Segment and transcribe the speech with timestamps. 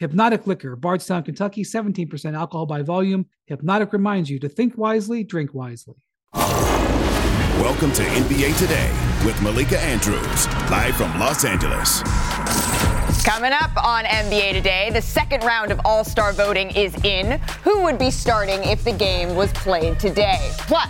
[0.00, 3.26] Hpnotiq Liquor, Bardstown, Kentucky, 17% alcohol by volume.
[3.50, 5.96] Hpnotiq reminds you to think wisely, drink wisely.
[6.34, 8.88] Welcome to NBA Today
[9.26, 12.02] with Malika Andrews, live from Los Angeles.
[13.24, 17.40] Coming up on NBA Today, the second round of All Star voting is in.
[17.64, 20.52] Who would be starting if the game was played today?
[20.58, 20.88] Plus,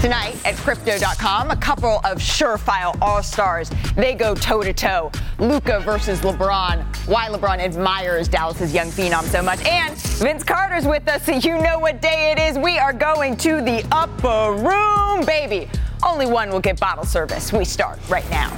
[0.00, 3.68] Tonight at Crypto.com, a couple of surefire All Stars.
[3.96, 5.10] They go toe to toe.
[5.40, 6.84] Luka versus LeBron.
[7.08, 9.60] Why LeBron admires Dallas's young phenom so much.
[9.64, 12.56] And Vince Carter's with us, so you know what day it is.
[12.56, 15.68] We are going to the upper room, baby.
[16.06, 17.52] Only one will get bottle service.
[17.52, 18.56] We start right now.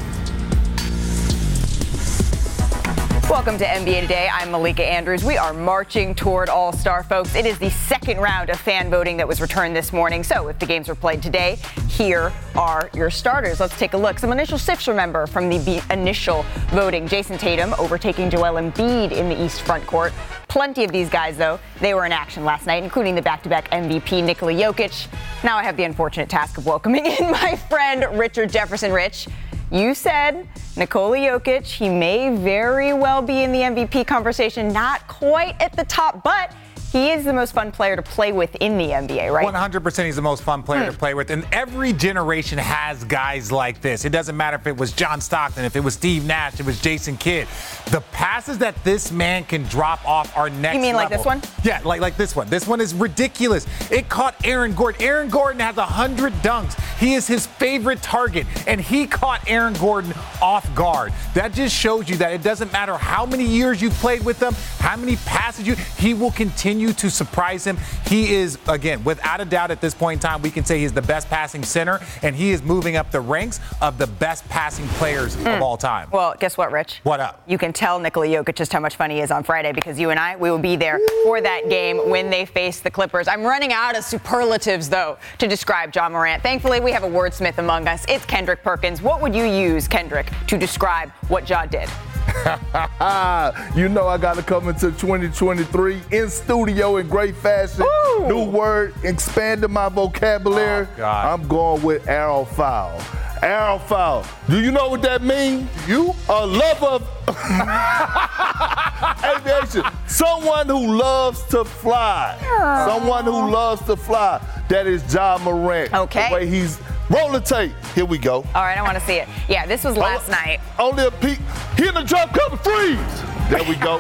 [3.31, 4.29] Welcome to NBA Today.
[4.31, 5.23] I'm Malika Andrews.
[5.23, 7.37] We are marching toward All Star, folks.
[7.37, 10.25] It is the second round of fan voting that was returned this morning.
[10.25, 11.57] So, if the games were played today,
[11.89, 13.61] here are your starters.
[13.61, 14.19] Let's take a look.
[14.19, 17.07] Some initial sifts, remember, from the initial voting.
[17.07, 20.13] Jayson Tatum overtaking Joel Embiid in the East front court.
[20.49, 23.49] Plenty of these guys, though, they were in action last night, including the back to
[23.49, 25.07] back MVP Nikola Jokic.
[25.45, 29.29] Now I have the unfortunate task of welcoming in my friend Richard Jefferson Rich.
[29.73, 35.55] You said Nikola Jokic, he may very well be in the MVP conversation, not quite
[35.61, 36.53] at the top, but
[36.93, 39.47] he is the most fun player to play with in the NBA, right?
[39.47, 40.91] 100% he's the most fun player hmm.
[40.91, 41.31] to play with.
[41.31, 44.05] And every generation has guys like this.
[44.05, 46.67] It doesn't matter if it was John Stockton, if it was Steve Nash, if it
[46.67, 47.47] was Jason Kidd.
[47.91, 51.11] The passes that this man can drop off are next You mean level.
[51.11, 51.43] like this one?
[51.63, 52.49] Yeah, like, like this one.
[52.49, 53.67] This one is ridiculous.
[53.91, 55.03] It caught Aaron Gordon.
[55.03, 56.81] Aaron Gordon has 100 dunks.
[56.99, 61.13] He is his favorite target, and he caught Aaron Gordon off guard.
[61.35, 64.55] That just shows you that it doesn't matter how many years you've played with him,
[64.79, 67.77] how many passes you, he will continue continue to surprise him.
[68.07, 70.93] He is, again, without a doubt at this point in time, we can say he's
[70.93, 74.87] the best passing center, and he is moving up the ranks of the best passing
[74.89, 75.47] players mm.
[75.47, 75.63] of hmm.
[75.63, 76.09] all time.
[76.11, 77.01] Well, guess what, Rich?
[77.03, 77.43] What up?
[77.47, 80.11] You can tell Nikola Jokic just how much fun he is on Friday because you
[80.11, 83.29] and I, we will be there for that game when they face the Clippers.
[83.29, 86.43] I'm running out of superlatives, though, to describe Ja Morant.
[86.43, 88.07] Thankfully, we have a wordsmith among us.
[88.09, 89.03] It's Kendrick Perkins.
[89.03, 91.91] What would you use, Kendrick, to describe what Ja did?
[93.75, 97.83] you know I got to come into 2023 in studio in great fashion.
[97.83, 98.29] Ooh.
[98.29, 100.87] New word, expanding my vocabulary.
[100.99, 102.99] Oh, I'm going with aerophile.
[103.41, 104.27] Aerophile.
[104.49, 105.69] Do you know what that means?
[105.89, 107.09] You a lover of
[109.25, 109.83] aviation.
[110.07, 112.39] Someone who loves to fly.
[112.41, 112.87] Aww.
[112.87, 114.41] Someone who loves to fly.
[114.69, 115.93] That is Ja Morant.
[115.95, 116.29] Okay.
[116.29, 116.79] The way he's
[117.11, 117.73] Roll the tape.
[117.97, 118.37] Here we go.
[118.55, 119.29] All right, I want to see it.
[119.49, 120.61] Yeah, this was last oh, night.
[120.79, 121.41] Only a peek.
[121.77, 123.30] Here the drop cover freeze.
[123.51, 123.97] There we go.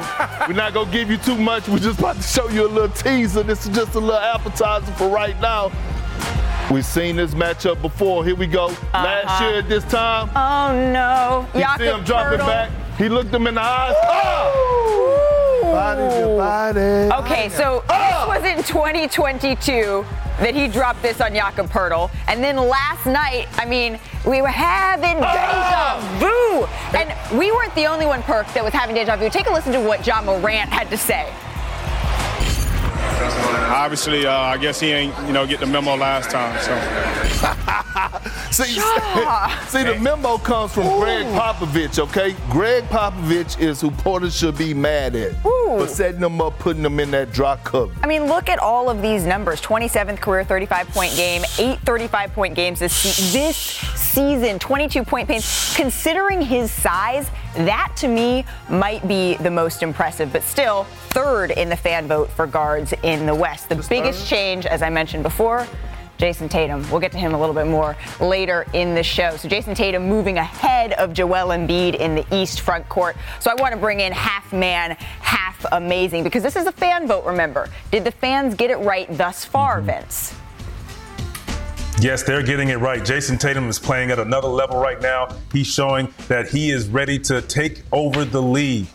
[0.47, 1.69] We're not gonna give you too much.
[1.69, 3.43] We're just about to show you a little teaser.
[3.43, 5.73] This is just a little appetizer for right now.
[6.71, 8.25] We've seen this matchup before.
[8.25, 8.67] Here we go.
[8.67, 9.05] Uh-huh.
[9.05, 10.31] Last year at this time.
[10.37, 11.49] Oh no.
[11.59, 12.71] You see him dropping back.
[12.97, 13.97] He looked him in the eyes.
[14.05, 15.63] Oh!
[15.65, 17.13] Body body.
[17.25, 18.31] Okay, so oh!
[18.31, 20.07] this was in 2022
[20.41, 22.11] that he dropped this on Jakob Poeltl.
[22.27, 26.01] And then last night, I mean, we were having ah!
[26.19, 26.99] deja vu.
[26.99, 29.31] And we weren't the only one, Perk, that was having deja vu.
[29.31, 31.33] Take a listen to what Ja Morant had to say.
[33.21, 36.59] Obviously, uh, I guess he ain't, you know, get the memo last time.
[36.61, 36.75] So.
[38.51, 38.65] see,
[39.69, 41.01] see, the memo comes from Ooh.
[41.01, 41.99] Gregg Popovich.
[41.99, 45.79] Okay, Gregg Popovich is who Poeltl should be mad at Ooh.
[45.79, 47.93] for setting them up, putting them in that drop cover.
[48.03, 52.81] I mean, look at all of these numbers: 27th career 35-point game, eight 35-point games
[52.81, 55.77] this se- this season, 22 point pace.
[55.77, 61.69] Considering his size, that to me might be the most impressive, but still third in
[61.69, 63.69] the fan vote for guards in the West.
[63.69, 65.67] The biggest change, as I mentioned before,
[66.19, 66.89] Jayson Tatum.
[66.91, 69.37] We'll get to him a little bit more later in the show.
[69.37, 73.17] So Jayson Tatum moving ahead of Joel Embiid in the East front court.
[73.41, 77.09] So I want to bring in half man, half amazing because this is a fan
[77.09, 77.69] vote, remember.
[77.91, 79.87] Did the fans get it right thus far, mm-hmm.
[79.87, 80.35] Vince?
[82.01, 83.05] Yes, they're getting it right.
[83.05, 85.29] Jayson Tatum is playing at another level right now.
[85.53, 88.87] He's showing that he is ready to take over the league.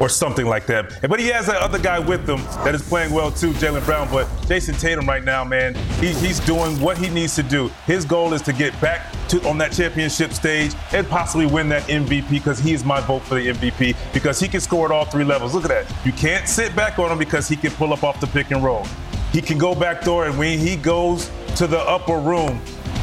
[0.00, 0.98] Or something like that.
[1.08, 4.08] But he has that other guy with him that is playing well too, Jaylen Brown.
[4.10, 7.68] But Jayson Tatum right now, man, he, he's doing what he needs to do.
[7.86, 11.82] His goal is to get back to on that championship stage and possibly win that
[11.82, 15.04] MVP because he is my vote for the MVP because he can score at all
[15.04, 15.54] three levels.
[15.54, 16.06] Look at that.
[16.06, 18.64] You can't sit back on him because he can pull up off the pick and
[18.64, 18.86] roll.
[19.32, 22.60] He can go back door, and when he goes to the upper room,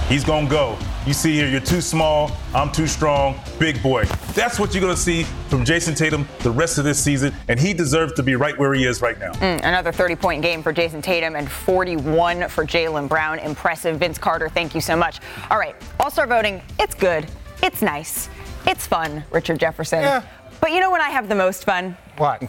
[0.09, 0.77] he's gonna go.
[1.07, 4.03] You see here, you're too small, I'm too strong, big boy.
[4.33, 7.57] That's what you're going to see from Jayson Tatum the rest of this season, and
[7.57, 9.31] he deserves to be right where he is right now.
[9.31, 13.39] Mm, another 30 point game for Jayson Tatum and 41 for Jaylen Brown.
[13.39, 13.97] Impressive.
[13.97, 15.21] Vince Carter, thank you so much.
[15.49, 17.25] All right, All Star voting, it's good,
[17.63, 18.27] it's nice,
[18.65, 20.01] it's fun, Richard Jefferson.
[20.01, 20.23] Yeah.
[20.59, 21.95] But you know when I have the most fun?
[22.17, 22.43] What?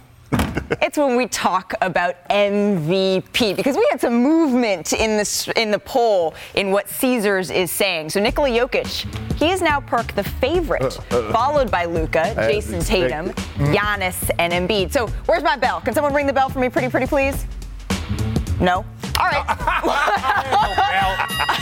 [0.82, 5.78] It's when we talk about MVP because we had some movement in the in the
[5.78, 8.10] poll in what Caesars is saying.
[8.10, 9.06] So Nikola Jokic,
[9.36, 10.92] he is now perk the favorite,
[11.32, 13.30] followed by Luka, Jayson Tatum,
[13.72, 14.92] Giannis, and Embiid.
[14.92, 15.80] So where's my bell?
[15.80, 17.46] Can someone ring the bell for me, pretty pretty please?
[18.60, 18.84] No.
[19.18, 19.44] All right.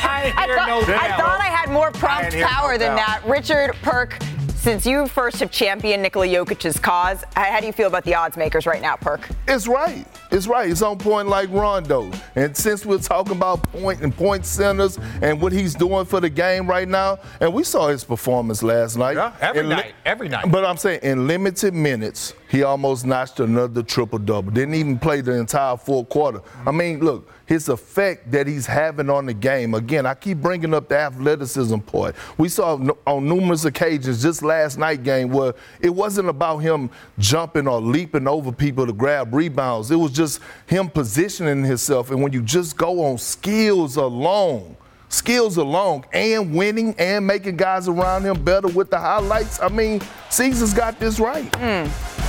[0.09, 3.23] I, I, thought, no I thought I had more prompt hear no power than that.
[3.27, 4.19] Richard Perk,
[4.67, 8.17] since you first have championed Nikola Jokic's cause, how how do you feel about the
[8.17, 9.29] odds makers right now, Perk?
[9.47, 10.05] It's right.
[10.33, 10.69] It's right.
[10.69, 12.11] It's on point like Rondo.
[12.35, 16.29] And since we're talking about point and point centers and what he's doing for the
[16.29, 19.15] game right now, and we saw his performance last night.
[19.15, 20.51] Yeah, every In li- night, every night.
[20.51, 24.51] But I'm saying in limited minutes, he almost notched another triple double.
[24.51, 26.41] Didn't even play the entire fourth quarter.
[26.65, 29.75] I mean, look, his effect that he's having on the game.
[29.75, 32.15] Again, I keep bringing up the athleticism part.
[32.39, 37.67] We saw on numerous occasions just last night game where it wasn't about him jumping
[37.67, 39.91] or leaping over people to grab rebounds.
[39.91, 42.11] It was just him positioning himself.
[42.11, 44.77] And when you just go on skills alone,
[45.09, 50.01] skills alone, and winning and making guys around him better with the highlights, I mean,
[50.31, 51.53] Caesars got this right.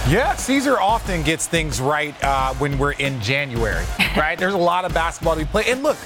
[0.09, 3.83] Yeah, Caesar often gets things right uh, when we're in January,
[4.17, 4.37] right?
[4.37, 5.67] There's a lot of basketball to be played.
[5.67, 5.97] And look,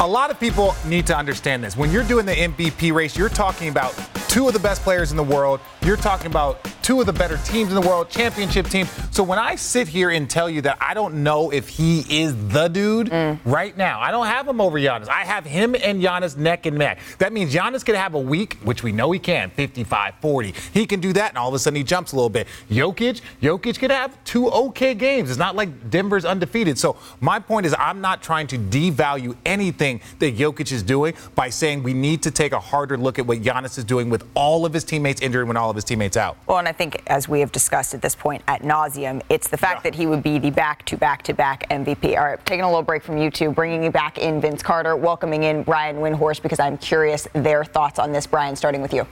[0.00, 1.76] a lot of people need to understand this.
[1.76, 3.94] When you're doing the MVP race, you're talking about
[4.28, 5.60] two of the best players in the world.
[5.82, 8.86] You're talking about two of the better teams in the world, championship team.
[9.10, 12.34] So when I sit here and tell you that I don't know if he is
[12.48, 13.38] the dude mm.
[13.44, 15.08] right now, I don't have him over Giannis.
[15.08, 17.00] I have him and Giannis neck and neck.
[17.18, 20.54] That means Giannis can have a week, which we know he can, 55, 40.
[20.72, 22.46] He can do that, and all of a sudden he jumps a little bit.
[22.70, 25.28] Jokic, Jokic could have two okay games.
[25.28, 26.78] It's not like Denver's undefeated.
[26.78, 31.48] So my point is, I'm not trying to devalue anything that Jokic is doing by
[31.48, 34.64] saying we need to take a harder look at what Giannis is doing with all
[34.66, 36.36] of his teammates injured when all of his teammates out.
[36.46, 39.56] Well, and I think, as we have discussed at this point at nauseum, it's the
[39.56, 42.16] fact that he would be the back to back to back MVP.
[42.16, 44.94] All right, taking a little break from you two, bringing you back in Vince Carter,
[44.96, 48.26] welcoming in Brian Windhorst because I'm curious their thoughts on this.
[48.26, 49.06] Brian, starting with you.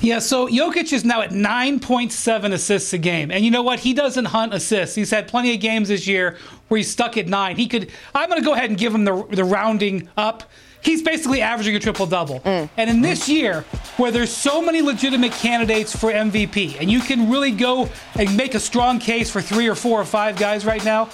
[0.00, 3.30] Yeah, so Jokic is now at 9.7 assists a game.
[3.30, 3.80] And you know what?
[3.80, 4.96] He doesn't hunt assists.
[4.96, 6.38] He's had plenty of games this year
[6.70, 7.56] where he's stuck at nine.
[7.56, 10.44] He could, I'm going to go ahead and give him the, the rounding up.
[10.82, 12.38] He's basically averaging a triple double.
[12.40, 12.70] Mm.
[12.76, 13.62] And in this year,
[13.96, 18.54] where there's so many legitimate candidates for MVP, and you can really go and make
[18.54, 21.10] a strong case for three or four or five guys right now,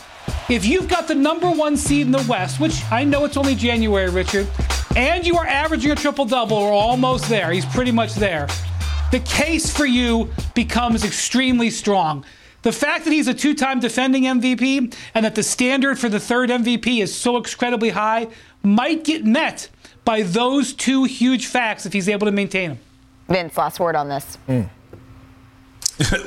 [0.50, 3.54] if you've got the number one seed in the West, which I know it's only
[3.54, 4.46] January, Richard,
[4.94, 8.46] and you are averaging a triple double or almost there, he's pretty much there,
[9.10, 12.26] the case for you becomes extremely strong.
[12.66, 16.18] The fact that he's a two time defending MVP and that the standard for the
[16.18, 18.26] third MVP is so incredibly high
[18.64, 19.68] might get met
[20.04, 22.78] by those two huge facts if he's able to maintain them.
[23.28, 24.34] Vince, last word on this.
[24.48, 24.62] Hmm.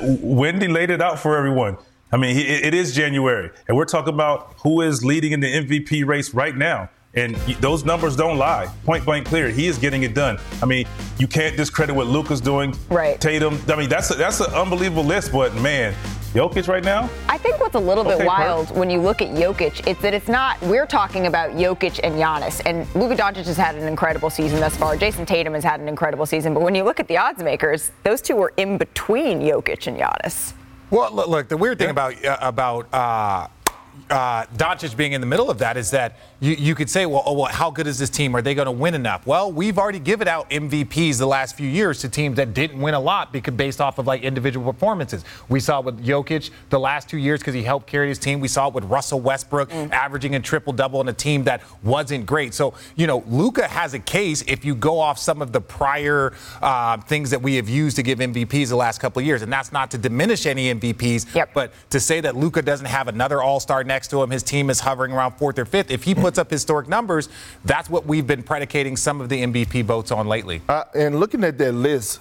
[0.00, 1.76] Windy laid it out for everyone.
[2.10, 6.06] I mean, it is January, and we're talking about who is leading in the MVP
[6.06, 6.88] race right now.
[7.12, 8.68] And those numbers don't lie.
[8.84, 9.50] Point blank clear.
[9.50, 10.38] He is getting it done.
[10.62, 10.86] I mean,
[11.18, 12.74] you can't discredit what Luka's doing.
[12.88, 13.20] Right.
[13.20, 13.60] Tatum.
[13.68, 15.32] I mean, that's a, that's an unbelievable list.
[15.32, 15.92] But man,
[16.34, 17.10] Jokic right now.
[17.28, 20.14] I think what's a little bit Okay, wild when you look at Jokic, it's that
[20.14, 22.62] it's not, we're talking about Jokic and Giannis.
[22.64, 24.96] And Luka Doncic has had an incredible season thus far.
[24.96, 26.54] Jayson Tatum has had an incredible season.
[26.54, 29.98] But when you look at the odds makers, those two were in between Jokic and
[29.98, 30.52] Giannis.
[30.90, 33.48] Well, look, look the weird thing about uh, about uh,
[34.08, 37.22] uh, Doncic being in the middle of that is that you, you could say, well,
[37.26, 38.34] oh, well, how good is this team?
[38.34, 39.26] Are they going to win enough?
[39.26, 42.94] Well, we've already given out MVPs the last few years to teams that didn't win
[42.94, 45.24] a lot because based off of like individual performances.
[45.48, 48.40] We saw it with Jokic the last two years because he helped carry his team.
[48.40, 52.24] We saw it with Russell Westbrook averaging a triple double on a team that wasn't
[52.26, 52.54] great.
[52.54, 56.32] So you know, Luka has a case if you go off some of the prior
[56.62, 59.52] uh, things that we have used to give MVPs the last couple of years, and
[59.52, 61.50] that's not to diminish any MVPs, Yep.
[61.52, 64.70] but to say that Luka doesn't have another All Star next to him, his team
[64.70, 65.90] is hovering around fourth or fifth.
[65.90, 67.28] If he puts up historic numbers,
[67.64, 70.62] that's what we've been predicating some of the MVP votes on lately.
[70.68, 72.20] Uh, and looking at that list,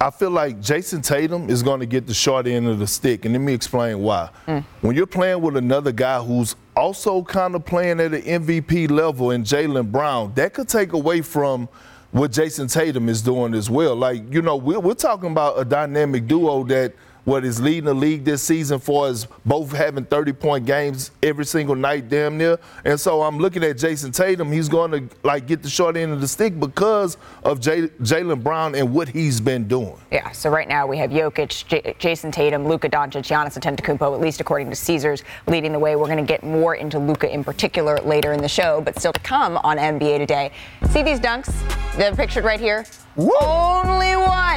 [0.00, 3.26] I feel like Jayson Tatum is going to get the short end of the stick,
[3.26, 4.30] and let me explain why.
[4.46, 4.64] Mm.
[4.80, 9.30] When you're playing with another guy who's also kind of playing at an MVP level
[9.30, 11.68] in Jaylen Brown, that could take away from
[12.12, 13.94] what Jayson Tatum is doing as well.
[13.94, 17.94] Like, you know, we're, we're talking about a dynamic duo that– what is leading the
[17.94, 22.58] league this season for is both having 30 point games every single night, damn near.
[22.84, 24.50] And so I'm looking at Jayson Tatum.
[24.50, 28.42] He's going to like get the short end of the stick because of J- Jaylen
[28.42, 29.96] Brown and what he's been doing.
[30.10, 30.30] Yeah.
[30.32, 34.40] So right now we have Jokic, J- Jayson Tatum, Luka Doncic, Giannis Antetokounmpo, at least
[34.40, 35.96] according to Caesars, leading the way.
[35.96, 39.12] We're going to get more into Luka in particular later in the show, but still
[39.12, 40.52] to come on NBA today.
[40.90, 41.52] See these dunks?
[41.96, 42.86] They're pictured right here.
[43.16, 43.30] Woo.
[43.42, 43.99] Only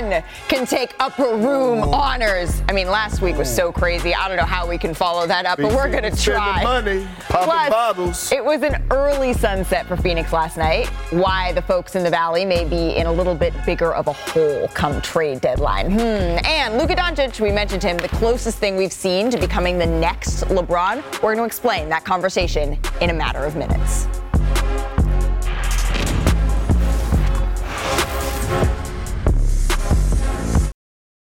[0.02, 2.62] one can take upper room honors.
[2.70, 4.14] I mean, last week was so crazy.
[4.14, 6.64] I don't know how we can follow that up, but we're going to try.
[6.64, 8.32] money, popping Plus, bottles.
[8.32, 10.88] It was an early sunset for Phoenix last night.
[11.12, 14.14] Why the folks in the Valley may be in a little bit bigger of a
[14.14, 15.92] hole come trade deadline.
[15.92, 16.00] Hmm.
[16.00, 20.46] And Luka Doncic, we mentioned him, the closest thing we've seen to becoming the next
[20.46, 21.04] LeBron.
[21.22, 24.08] We're going to explain that conversation in a matter of minutes.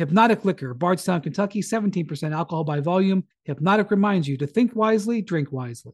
[0.00, 3.22] Hpnotiq Liquor, Bardstown, Kentucky, 17% alcohol by volume.
[3.46, 5.92] Hpnotiq reminds you to think wisely, drink wisely.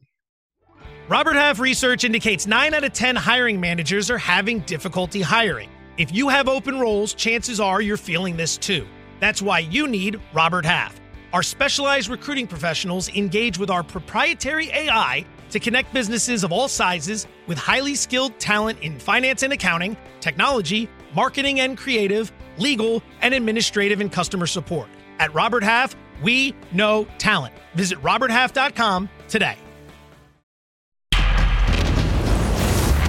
[1.09, 5.69] Robert Half research indicates 9 out of 10 hiring managers are having difficulty hiring.
[5.97, 8.87] If you have open roles, chances are you're feeling this too.
[9.19, 10.99] That's why you need Robert Half.
[11.33, 17.27] Our specialized recruiting professionals engage with our proprietary AI to connect businesses of all sizes
[17.47, 24.01] with highly skilled talent in finance and accounting, technology, marketing and creative legal, and administrative
[24.01, 24.89] and customer support.
[25.19, 27.53] At Robert Half, we know talent.
[27.75, 29.57] Visit RobertHalf.com today.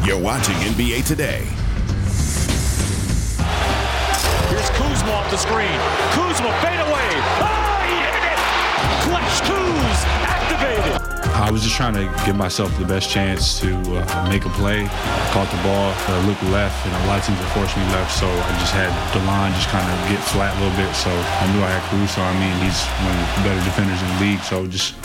[0.05, 1.45] You're watching NBA Today.
[4.49, 5.79] Here's Kuzma off the screen.
[6.13, 6.78] Kuzma fade
[11.39, 14.91] I was just trying to give myself the best chance to uh, make a play.
[15.31, 18.51] Caught the ball, uh, looked left, and a lot of teams unfortunately left, so I
[18.59, 20.91] just had the line just kind of get flat a little bit.
[20.99, 24.03] So I knew I had Caruso on me, and he's one of the better defenders
[24.03, 24.43] in the league.
[24.43, 24.99] So just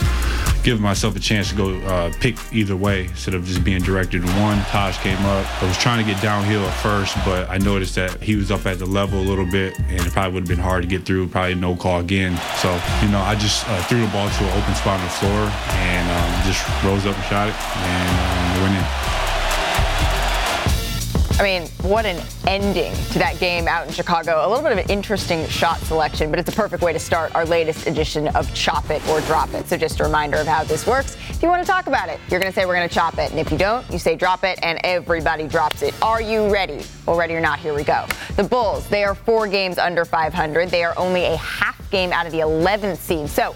[0.64, 4.22] give myself a chance to go uh, pick either way instead of just being directed
[4.22, 4.58] to one.
[4.66, 5.64] Taj came up.
[5.64, 8.66] I was trying to get downhill at first, but I noticed that he was up
[8.66, 11.06] at the level a little bit, and it probably would have been hard to get
[11.06, 11.28] through.
[11.28, 12.40] Probably no call again.
[12.58, 12.70] So,
[13.02, 15.52] you know, I just uh, threw the ball to an open spot on the floor
[15.70, 19.13] and um, just rose up and shot it, and um, winning.
[21.40, 24.46] I mean, what an ending to that game out in Chicago.
[24.46, 27.34] A little bit of an interesting shot selection, but it's a perfect way to start
[27.34, 29.68] our latest edition of Chop It or Drop It.
[29.68, 31.18] So, just a reminder of how this works.
[31.32, 33.18] If you want to talk about it, you're going to say we're going to chop
[33.18, 33.32] it.
[33.32, 35.96] And if you don't, you say drop it, and everybody drops it.
[36.04, 36.84] Are you ready?
[37.08, 38.06] Well, ready or not, here we go.
[38.36, 40.70] The Bulls, they are four games under 500.
[40.70, 43.28] They are only a half game out of the 11th seed.
[43.28, 43.56] So,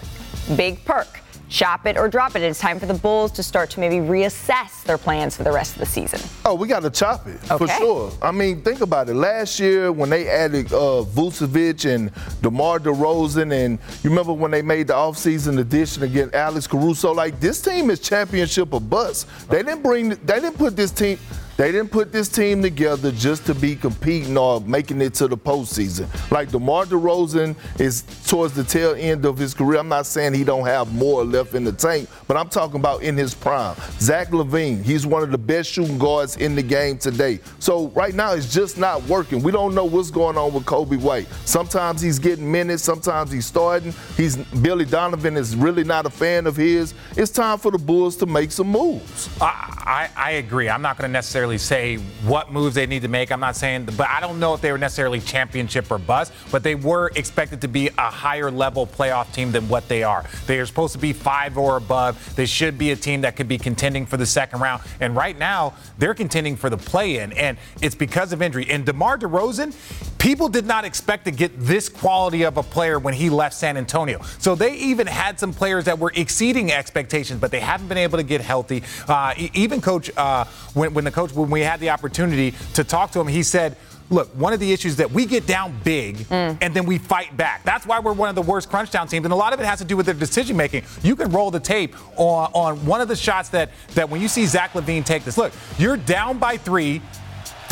[0.56, 2.42] big perk chop it or drop it.
[2.42, 5.74] It's time for the Bulls to start to maybe reassess their plans for the rest
[5.74, 6.20] of the season.
[6.44, 7.58] Oh, we got to chop it okay.
[7.58, 8.12] for sure.
[8.22, 9.14] I mean, think about it.
[9.14, 12.10] Last year when they added uh, Vucevic and
[12.42, 17.12] DeMar DeRozan, and you remember when they made the offseason addition against Alex Caruso?
[17.12, 19.26] Like this team is championship or bust.
[19.48, 20.10] They didn't bring.
[20.10, 21.18] They didn't put this team.
[21.58, 25.36] They didn't put this team together just to be competing or making it to the
[25.36, 26.06] postseason.
[26.30, 29.80] Like DeMar DeRozan is towards the tail end of his career.
[29.80, 33.02] I'm not saying he don't have more left in the tank, but I'm talking about
[33.02, 33.74] in his prime.
[33.98, 37.40] Zach LaVine, he's one of the best shooting guards in the game today.
[37.58, 39.42] So right now it's just not working.
[39.42, 41.26] We don't know what's going on with Coby White.
[41.44, 43.92] Sometimes he's getting minutes, sometimes he's starting.
[44.16, 46.94] He's Billy Donovan is really not a fan of his.
[47.16, 49.28] It's time for the Bulls to make some moves.
[49.40, 50.68] I, I, I agree.
[50.68, 53.30] I'm not going to necessarily necessarily say what moves they need to make.
[53.32, 56.62] I'm not saying, but I don't know if they were necessarily championship or bust, but
[56.62, 60.24] they were expected to be a higher level playoff team than what they are.
[60.46, 62.36] They are supposed to be five or above.
[62.36, 64.82] They should be a team that could be contending for the second round.
[65.00, 68.66] And right now, they're contending for the play in, and it's because of injury.
[68.70, 69.74] And DeMar DeRozan,
[70.18, 73.76] people did not expect to get this quality of a player when he left San
[73.76, 74.20] Antonio.
[74.38, 78.18] So they even had some players that were exceeding expectations, but they haven't been able
[78.18, 78.82] to get healthy.
[79.06, 83.12] Uh, even coach, uh, when, when the coach when we had the opportunity to talk
[83.12, 83.76] to him, he said,
[84.10, 86.56] look, one of the issues that we get down big mm.
[86.60, 87.62] and then we fight back.
[87.64, 89.24] That's why we're one of the worst crunch down teams.
[89.24, 90.84] And a lot of it has to do with their decision making.
[91.02, 94.28] You can roll the tape on, on one of the shots that, that when you
[94.28, 97.02] see Zach LaVine take this, look, you're down by three,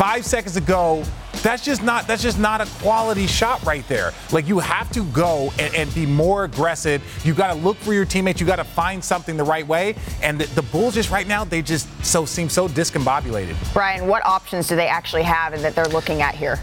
[0.07, 1.03] five seconds to go.
[1.43, 4.13] That's just not that's just not a quality shot right there.
[4.31, 7.03] Like you have to go and, and be more aggressive.
[7.25, 8.39] You got to look for your teammates.
[8.39, 9.95] You got to find something the right way.
[10.23, 13.55] And the, the, Bulls just right now they just so seem so discombobulated.
[13.73, 16.57] Brian, what options do they actually have and that they're looking at here?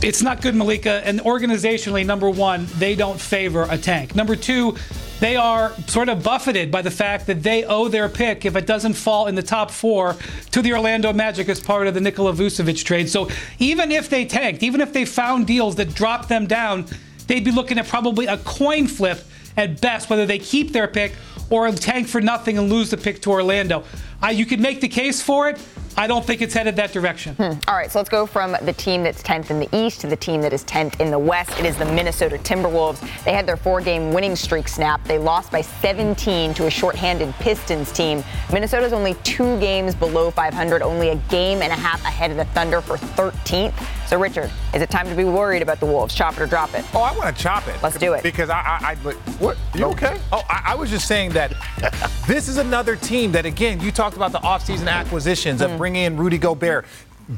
[0.00, 1.02] It's not good, Malika.
[1.04, 4.14] And organizationally, number one, they don't favor a tank.
[4.14, 4.74] Number two,
[5.20, 8.66] they are sort of buffeted by the fact that they owe their pick if it
[8.66, 10.16] doesn't fall in the top four
[10.52, 13.08] to the Orlando Magic as part of the Nikola Vucevic trade.
[13.08, 16.86] So even if they tanked, even if they found deals that dropped them down,
[17.26, 19.24] they'd be looking at probably a coin flip
[19.56, 21.14] at best, whether they keep their pick
[21.50, 23.84] or tank for nothing and lose the pick to Orlando.
[24.22, 25.60] Uh, you could make the case for it.
[25.98, 27.34] I don't think it's headed that direction.
[27.34, 27.58] Hmm.
[27.66, 30.14] All right, so let's go from the team that's 10th in the East to the
[30.14, 31.58] team that is 10th in the West.
[31.58, 33.00] It is the Minnesota Timberwolves.
[33.24, 35.06] They had their four game winning streak snapped.
[35.06, 38.22] They lost by 17 to a shorthanded Pistons team.
[38.52, 42.44] Minnesota's only two games below 500, only a game and a half ahead of the
[42.44, 43.74] Thunder for 13th.
[44.06, 46.14] So, Richard, is it time to be worried about the Wolves?
[46.14, 46.84] Chop it or drop it?
[46.94, 47.76] Oh, I want to chop it.
[47.82, 48.22] Let's do it.
[48.22, 49.58] Because I, I, I what?
[49.74, 50.18] You okay?
[50.30, 51.52] Oh, I, I was just saying that
[52.28, 55.70] this is another team that, again, you talked about the offseason acquisitions mm.
[55.70, 56.86] of bringing in Rudy Gobert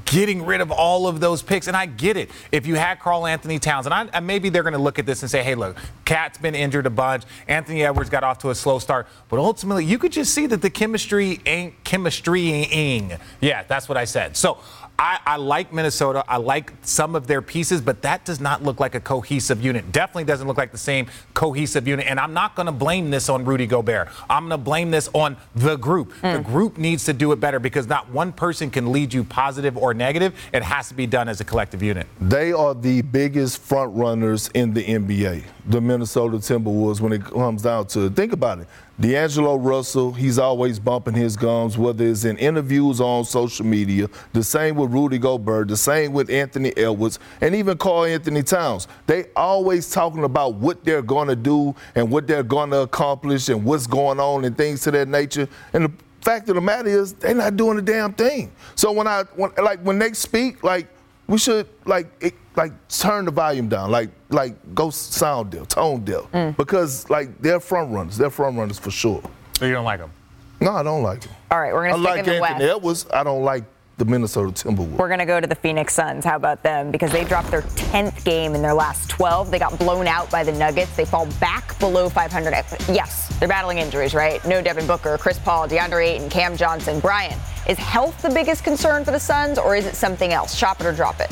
[0.05, 1.67] getting rid of all of those picks.
[1.67, 2.31] And I get it.
[2.53, 5.31] If you had Karl-Anthony Towns, and I, maybe they're going to look at this and
[5.31, 7.25] say, hey, look, KAT's been injured a bunch.
[7.49, 9.09] Anthony Edwards got off to a slow start.
[9.29, 13.19] But ultimately, you could just see that the chemistry ain't chemistrying.
[13.41, 14.37] Yeah, that's what I said.
[14.37, 14.59] So
[15.01, 16.23] I, I, like Minnesota.
[16.29, 19.93] I like some of their pieces, but that does not look like a cohesive unit.
[19.93, 22.07] Definitely doesn't look like the same cohesive unit.
[22.07, 24.11] And I'm not going to blame this on Rudy Gobert.
[24.29, 26.13] I'm going to blame this on the group.
[26.21, 26.37] Mm.
[26.37, 29.75] The group needs to do it better because not one person can lead you positive
[29.79, 30.39] or negative.
[30.53, 32.07] It has to be done as a collective unit.
[32.21, 37.63] They are the biggest front runners in the NBA, the Minnesota Timberwolves, when it comes
[37.63, 38.15] down to it.
[38.15, 38.69] Think about it.
[38.99, 44.09] D'Angelo Russell, he's always bumping his gums, whether it's in interviews or on social media.
[44.35, 48.89] The same with Rudy Gobert, the same with Anthony Edwards, and even Karl-Anthony Towns.
[49.07, 53.49] They always talking about what they're going to do and what they're going to accomplish
[53.49, 55.49] and what's going on and things to that nature.
[55.73, 58.53] And the fact of the matter is, they're not doing a damn thing.
[58.75, 60.89] So when I, when, like, when they speak, like,
[61.27, 66.05] we should, like, it, like turn the volume down, like like go sound deal, tone
[66.05, 66.55] deal, mm.
[66.59, 69.23] because like they're front runners, they're front runners for sure.
[69.59, 70.13] So you don't like them?
[70.61, 71.33] No, I don't like them.
[71.51, 71.97] All right, we're gonna.
[71.97, 72.77] I like in the Anthony West.
[72.77, 73.07] Edwards.
[73.15, 73.65] I don't like
[73.97, 74.97] the Minnesota Timberwolves.
[74.97, 76.25] We're going to go to the Phoenix Suns.
[76.25, 76.91] How about them?
[76.91, 79.51] Because they dropped their 10th game in their last 12.
[79.51, 80.97] They got blown out by the Nuggets.
[80.97, 82.51] They fall back below 500.
[82.89, 84.43] Yes, they're battling injuries, right?
[84.47, 87.39] No Devin Booker, Chris Paul, DeAndre Ayton, Cam Johnson, Brian.
[87.69, 90.59] Is health the biggest concern for the Suns, or is it something else?
[90.59, 91.31] Chop it or drop it.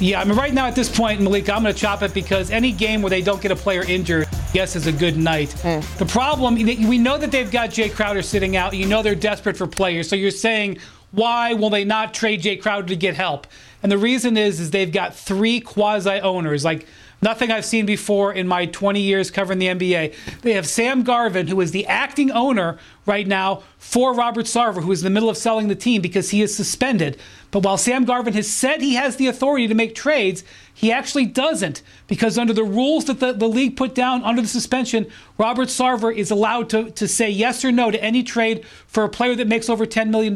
[0.00, 2.50] Yeah, I mean, right now at this point, Malika, I'm going to chop it because
[2.50, 5.50] any game where they don't get a player injured, yes, is a good night.
[5.62, 5.98] Mm.
[5.98, 8.74] The problem, we know that they've got Jae Crowder sitting out.
[8.74, 10.08] You know they're desperate for players.
[10.08, 10.78] So you're saying,
[11.12, 13.46] why will they not trade Jae Crowder to get help?
[13.82, 16.64] And the reason is, is they've got three quasi owners.
[16.64, 16.86] Like
[17.22, 20.40] Nothing I've seen before in my 20 years covering the NBA.
[20.42, 24.90] They have Sam Garvin, who is the acting owner right now for Robert Sarver, who
[24.90, 27.20] is in the middle of selling the team because he is suspended.
[27.52, 31.26] But while Sam Garvin has said he has the authority to make trades, he actually
[31.26, 35.68] doesn't because under the rules that the, the league put down under the suspension, Robert
[35.68, 39.36] Sarver is allowed to, to say yes or no to any trade for a player
[39.36, 40.34] that makes over $10 million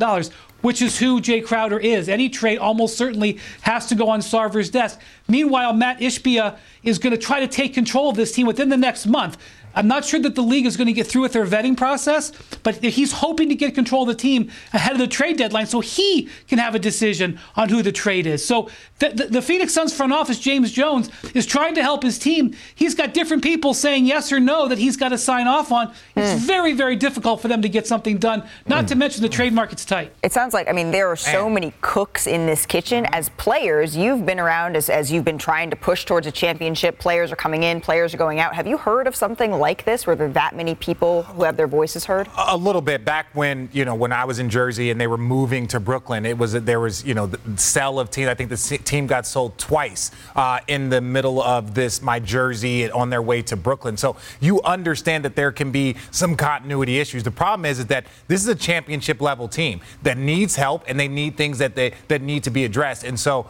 [0.62, 2.09] which is who Jae Crowder is.
[2.09, 5.00] Any trade almost certainly has to go on Sarver's desk.
[5.29, 8.76] Meanwhile, Mat Ishbia is going to try to take control of this team within the
[8.76, 9.38] next month.
[9.76, 12.32] I'm not sure that the league is going to get through with their vetting process,
[12.62, 15.80] but he's hoping to get control of the team ahead of the trade deadline so
[15.80, 18.44] he can have a decision on who the trade is.
[18.44, 22.18] So the, the, the, Phoenix Suns front office, James Jones, is trying to help his
[22.18, 22.54] team.
[22.74, 25.92] He's got different people saying yes or no that he's got to sign off on.
[26.16, 26.46] It's mm.
[26.46, 28.88] very, very difficult for them to get something done, not mm.
[28.88, 30.12] to mention the trade market's tight.
[30.22, 31.54] It sounds like, I mean, there are so Man.
[31.54, 33.06] many cooks in this kitchen.
[33.12, 36.98] As players, you've been around as, as you've been trying to push towards a championship.
[36.98, 38.54] Players are coming in, players are going out.
[38.54, 40.07] Have you heard of something like like this?
[40.07, 42.29] Were there are that many people who have their voices heard?
[42.37, 43.05] A little bit.
[43.05, 46.24] Back when you know when I was in Jersey and they were moving to Brooklyn,
[46.24, 48.29] it was there was you know the sell of team.
[48.29, 52.88] I think the team got sold twice uh, in the middle of this my Jersey
[52.92, 53.96] on their way to Brooklyn.
[53.96, 57.24] So you understand that there can be some continuity issues.
[57.24, 61.00] The problem is, is that this is a championship level team that needs help and
[61.00, 63.02] they need things that they that need to be addressed.
[63.02, 63.46] And so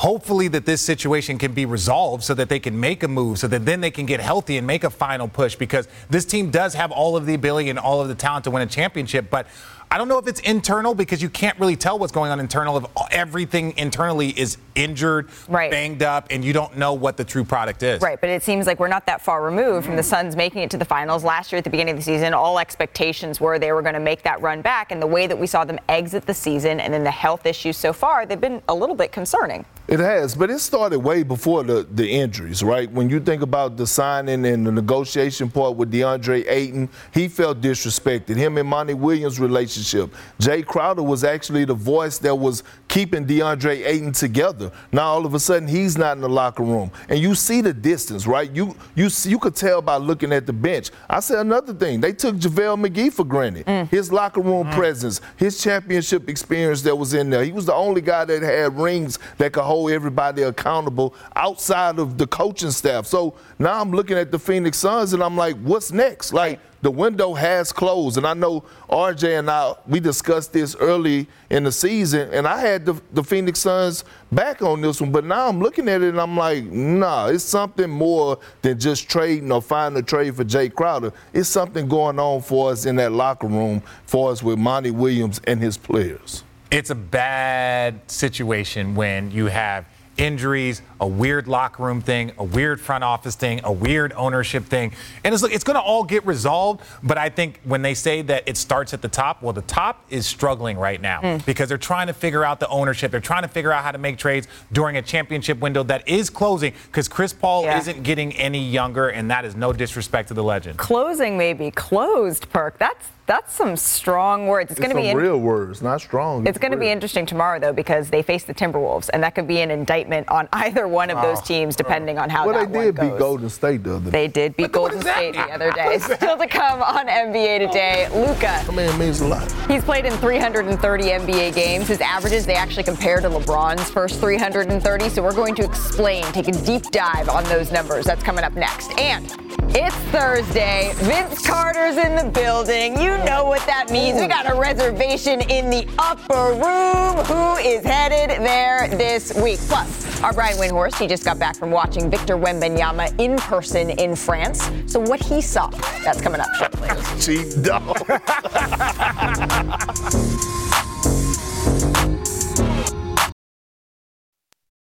[0.00, 3.46] hopefully that this situation can be resolved so that they can make a move, so
[3.46, 6.72] that then they can get healthy and make a final push because this team does
[6.72, 9.28] have all of the ability and all of the talent to win a championship.
[9.28, 9.46] But
[9.90, 12.78] I don't know if it's internal because you can't really tell what's going on internal
[12.78, 15.70] if everything internally is injured, right.
[15.70, 18.00] banged up, and you don't know what the true product is.
[18.00, 20.70] Right, but it seems like we're not that far removed from the Suns making it
[20.70, 21.24] to the finals.
[21.24, 24.00] Last year at the beginning of the season, all expectations were they were going to
[24.00, 26.92] make that run back, and the way that we saw them exit the season and
[26.92, 29.64] then the health issues so far, they've been a little bit concerning.
[29.88, 32.88] It has, but it started way before the, the injuries, right?
[32.92, 37.60] When you think about the signing and the negotiation part with DeAndre Ayton, he felt
[37.60, 38.36] disrespected.
[38.36, 40.14] Him and Monty Williams' relationship.
[40.38, 44.69] Jae Crowder was actually the voice that was keeping DeAndre Ayton together.
[44.92, 47.74] Now all of a sudden he's not in the locker room, and you see the
[47.74, 48.50] distance, right?
[48.54, 50.90] You you you could tell by looking at the bench.
[51.08, 52.00] I said another thing.
[52.00, 53.66] They took JaVale McGee for granted.
[53.66, 53.88] Mm.
[53.88, 54.72] His locker room mm.
[54.72, 57.44] presence, his championship experience that was in there.
[57.44, 61.98] He was the only guy that had rings that could hold hold everybody accountable outside
[61.98, 63.06] of the coaching staff.
[63.06, 66.32] So now I'm looking at the Phoenix Suns and I'm like, what's next?
[66.32, 71.28] Like the window has closed, and I know RJ and I we discussed this early
[71.50, 75.24] in the season, and I had the, the Phoenix Suns back on this one, but
[75.24, 79.52] now I'm looking at it and I'm like, nah, it's something more than just trading
[79.52, 81.12] or finding a trade for Jae Crowder.
[81.32, 85.40] It's something going on for us in that locker room for us with Monty Williams
[85.46, 86.44] and his players.
[86.70, 92.80] It's a bad situation when you have injuries, a weird locker room thing, a weird
[92.80, 94.92] front office thing, a weird ownership thing.
[95.24, 96.82] And it's, it's going to all get resolved.
[97.02, 100.04] But I think when they say that it starts at the top, well, the top
[100.10, 101.44] is struggling right now mm.
[101.46, 103.10] because they're trying to figure out the ownership.
[103.10, 106.30] They're trying to figure out how to make trades during a championship window that is
[106.30, 107.78] closing because Chris Paul yeah.
[107.78, 110.78] isn't getting any younger, and that is no disrespect to the legend.
[110.78, 112.78] Closing maybe closed, Perk.
[112.78, 114.70] That's that's some strong words.
[114.70, 116.42] It's, it's going to be in- real words, not strong.
[116.42, 119.34] It's, it's going to be interesting tomorrow though because they face the Timberwolves, and that
[119.34, 121.78] could be an indictment on either one of those ah, teams, ah.
[121.78, 124.10] depending on how well, that they did beat Golden State the other day.
[124.10, 125.98] They did beat Golden State the other day.
[125.98, 128.48] Still to come on NBA today, Luka.
[128.48, 129.50] I mean, it means a lot.
[129.70, 131.88] He's played in 330 NBA games.
[131.88, 135.08] His averages they actually compare to LeBron's first 330.
[135.08, 138.04] So we're going to explain, take a deep dive on those numbers.
[138.04, 138.90] That's coming up next.
[138.98, 139.26] And
[139.74, 140.92] it's Thursday.
[140.96, 143.00] Vince Carter's in the building.
[143.00, 144.20] You know what that means.
[144.20, 147.24] We got a reservation in the upper room.
[147.26, 149.58] Who is headed there this week?
[149.60, 154.16] Plus, our Brian Windhorst, he just got back from watching Victor Wembanyama in person in
[154.16, 154.70] France.
[154.86, 155.68] So what he saw,
[156.04, 156.88] that's coming up shortly.
[157.20, 157.96] Cheap dog.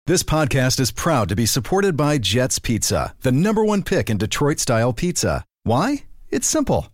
[0.07, 4.19] This podcast is proud to be supported by Jets Pizza, the number one pick in
[4.19, 5.45] Detroit style pizza.
[5.63, 6.05] Why?
[6.31, 6.94] It's simple.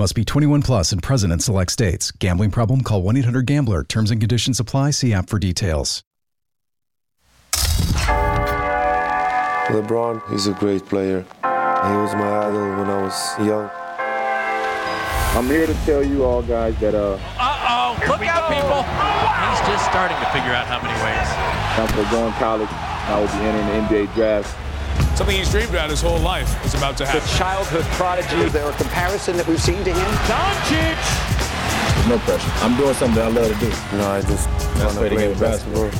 [0.00, 2.10] Must be 21 plus and present in select states.
[2.10, 2.80] Gambling problem?
[2.80, 3.84] Call 1 800 GAMBLER.
[3.84, 4.92] Terms and conditions apply.
[4.92, 6.02] See app for details.
[9.68, 11.20] LeBron, is a great player.
[11.20, 13.68] He was my idol when I was young.
[15.36, 17.18] I'm here to tell you all guys that uh.
[17.38, 17.98] Uh oh!
[18.08, 18.56] Look out, go.
[18.56, 18.80] people!
[18.80, 21.28] He's just starting to figure out how many ways.
[21.76, 24.56] After going college, I will be entering the NBA draft.
[25.20, 27.20] Something he's dreamed about his whole life is about to happen.
[27.20, 28.36] The childhood prodigy.
[28.36, 30.10] Is there a comparison that we've seen to him?
[30.24, 30.96] Doncic!
[32.08, 32.50] No pressure.
[32.64, 33.68] I'm doing something I love to do.
[33.98, 34.48] No, I just
[34.80, 35.90] want to play basketball.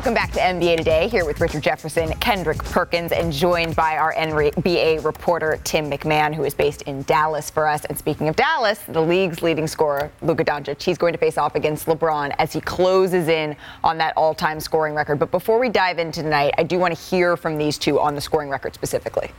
[0.00, 4.14] Welcome back to NBA Today, here with Richard Jefferson, Kendrick Perkins, and joined by our
[4.14, 7.84] NBA reporter, Tim McMahon, who is based in Dallas for us.
[7.84, 11.54] And speaking of Dallas, the league's leading scorer, Luka Doncic, he's going to face off
[11.54, 15.18] against LeBron as he closes in on that all time scoring record.
[15.18, 18.14] But before we dive into tonight, I do want to hear from these two on
[18.14, 19.30] the scoring record specifically.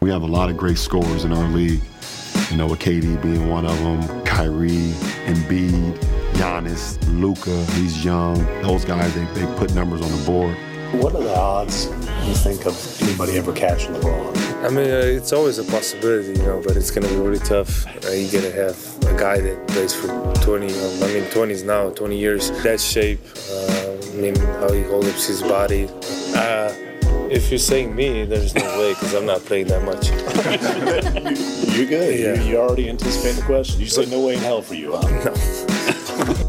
[0.00, 1.80] We have a lot of great scorers in our league.
[2.50, 4.92] You know, with KD being one of them, Kyrie,
[5.24, 8.36] Embiid, Giannis, Luka, he's young.
[8.62, 10.56] Those guys, they, they put numbers on the board.
[11.02, 11.86] What are the odds
[12.26, 14.64] you think of anybody ever catching LeBron?
[14.64, 17.38] I mean, uh, it's always a possibility, you know, but it's going to be really
[17.40, 17.84] tough.
[18.04, 20.08] Uh, you got to have a guy that plays for
[20.42, 22.50] 20, um, I mean, 20s now, 20 years.
[22.62, 23.20] That shape,
[23.50, 25.88] uh, I mean, how he holds up his body.
[26.34, 26.72] Uh,
[27.30, 30.08] if you're saying me, there's no way because I'm not playing that much.
[31.76, 32.20] You're good.
[32.20, 32.42] Yeah.
[32.42, 33.80] You, you already anticipate the question.
[33.80, 35.02] You said no way in hell for you, huh?
[35.06, 36.40] I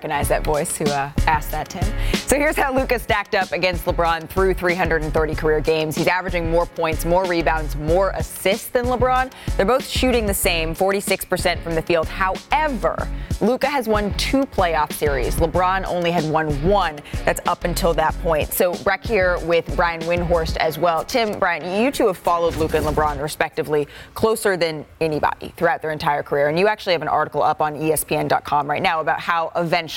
[0.00, 1.84] recognize that voice who uh, asked that, Tim.
[2.26, 5.94] So here's how Luka stacked up against LeBron through 330 career games.
[5.94, 9.30] He's averaging more points, more rebounds, more assists than LeBron.
[9.58, 12.08] They're both shooting the same, 46% from the field.
[12.08, 12.96] However,
[13.42, 15.36] Luka has won two playoff series.
[15.36, 16.98] LeBron only had won one.
[17.26, 18.54] That's up until that point.
[18.54, 21.04] So Breck here with Brian Windhorst as well.
[21.04, 25.90] Tim, Brian, you two have followed Luka and LeBron respectively closer than anybody throughout their
[25.90, 26.48] entire career.
[26.48, 29.89] And you actually have an article up on ESPN.com right now about how eventually,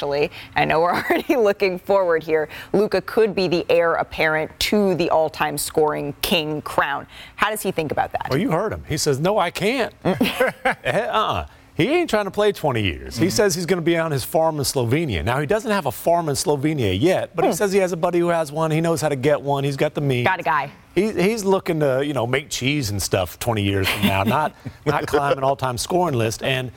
[0.56, 5.10] I know we're already looking forward here, Luka could be the heir apparent to the
[5.10, 7.08] all-time scoring king crown.
[7.36, 8.28] How does he think about that?
[8.30, 8.84] Well, you heard him.
[8.88, 10.54] He says, "No, I can't." Mm.
[10.86, 11.48] uh-uh.
[11.76, 13.18] He ain't trying to play 20 years.
[13.18, 13.32] He mm-hmm.
[13.32, 15.26] says he's going to be on his farm in Slovenia.
[15.26, 17.56] Now, he doesn't have a farm in Slovenia yet, but he mm.
[17.56, 18.70] says he has a buddy who has one.
[18.70, 19.64] He knows how to get one.
[19.64, 20.28] He's got the means.
[20.28, 20.70] Got a guy.
[20.94, 24.56] He, he's looking to, you know, make cheese and stuff 20 years from now, not
[24.86, 26.44] not climb an all-time scoring list.
[26.44, 26.72] And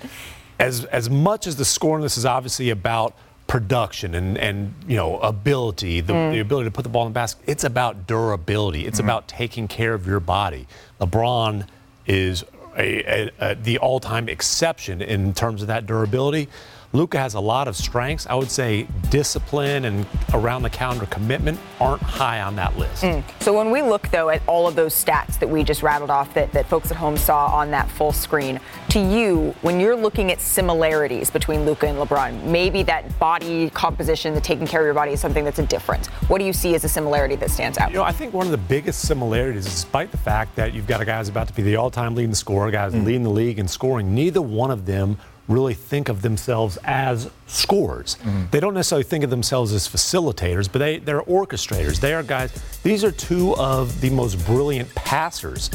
[0.58, 3.14] as as much as the scoring list is obviously about
[3.46, 6.32] production and and you know ability, the, Mm.
[6.32, 8.86] the ability to put the ball in the basket, it's about durability.
[8.86, 9.04] It's Mhm.
[9.04, 10.66] about taking care of your body.
[11.00, 11.66] LeBron
[12.06, 12.44] is
[12.76, 16.48] a, a, a, the all-time exception in terms of that durability.
[16.92, 18.26] Luka has a lot of strengths.
[18.26, 23.02] I would say discipline and around the counter commitment aren't high on that list.
[23.02, 23.22] Mm.
[23.40, 26.32] So when we look though at all of those stats that we just rattled off
[26.34, 30.32] that, that folks at home saw on that full screen, to you, when you're looking
[30.32, 34.94] at similarities between Luka and LeBron, maybe that body composition, the taking care of your
[34.94, 36.06] body is something that's a difference.
[36.28, 37.90] What do you see as a similarity that stands out?
[37.90, 41.00] You know, I think one of the biggest similarities, despite the fact that you've got
[41.00, 43.68] a guy who's about to be the all-time leading scorer, guys leading the league in
[43.68, 45.18] scoring, neither one of them
[45.48, 48.16] really think of themselves as scorers.
[48.22, 48.44] Mm-hmm.
[48.50, 52.00] They don't necessarily think of themselves as facilitators, but they, they're orchestrators.
[52.00, 55.70] They are guys, these are two of the most brilliant passers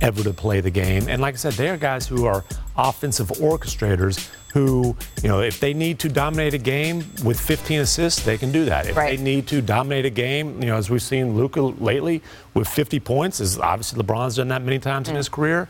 [0.00, 1.08] ever to play the game.
[1.08, 2.44] And like I said, they are guys who are
[2.76, 8.24] offensive orchestrators who, you know, if they need to dominate a game with 15 assists,
[8.24, 8.86] they can do that.
[8.86, 12.22] If they need to dominate a game, you know, as we've seen Luka lately
[12.54, 15.68] with 50 points, as obviously LeBron's done that many times in his career,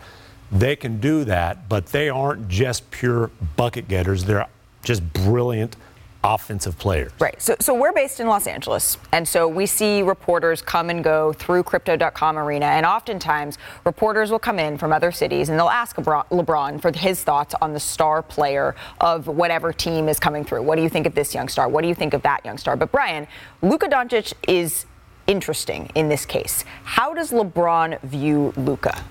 [0.54, 4.24] they can do that, but they aren't just pure bucket getters.
[4.24, 4.46] They're
[4.82, 5.76] just brilliant
[6.22, 7.12] offensive players.
[7.20, 7.40] Right.
[7.40, 11.34] So, so we're based in Los Angeles, and so we see reporters come and go
[11.34, 15.96] through Crypto.com Arena, and oftentimes reporters will come in from other cities and they'll ask
[15.96, 20.62] LeBron, for his thoughts on the star player of whatever team is coming through.
[20.62, 21.68] What do you think of this young star?
[21.68, 22.74] What do you think of that young star?
[22.76, 23.26] But Brian,
[23.60, 24.86] Luka Doncic is
[25.26, 26.64] interesting in this case.
[26.84, 29.04] How does LeBron view Luka?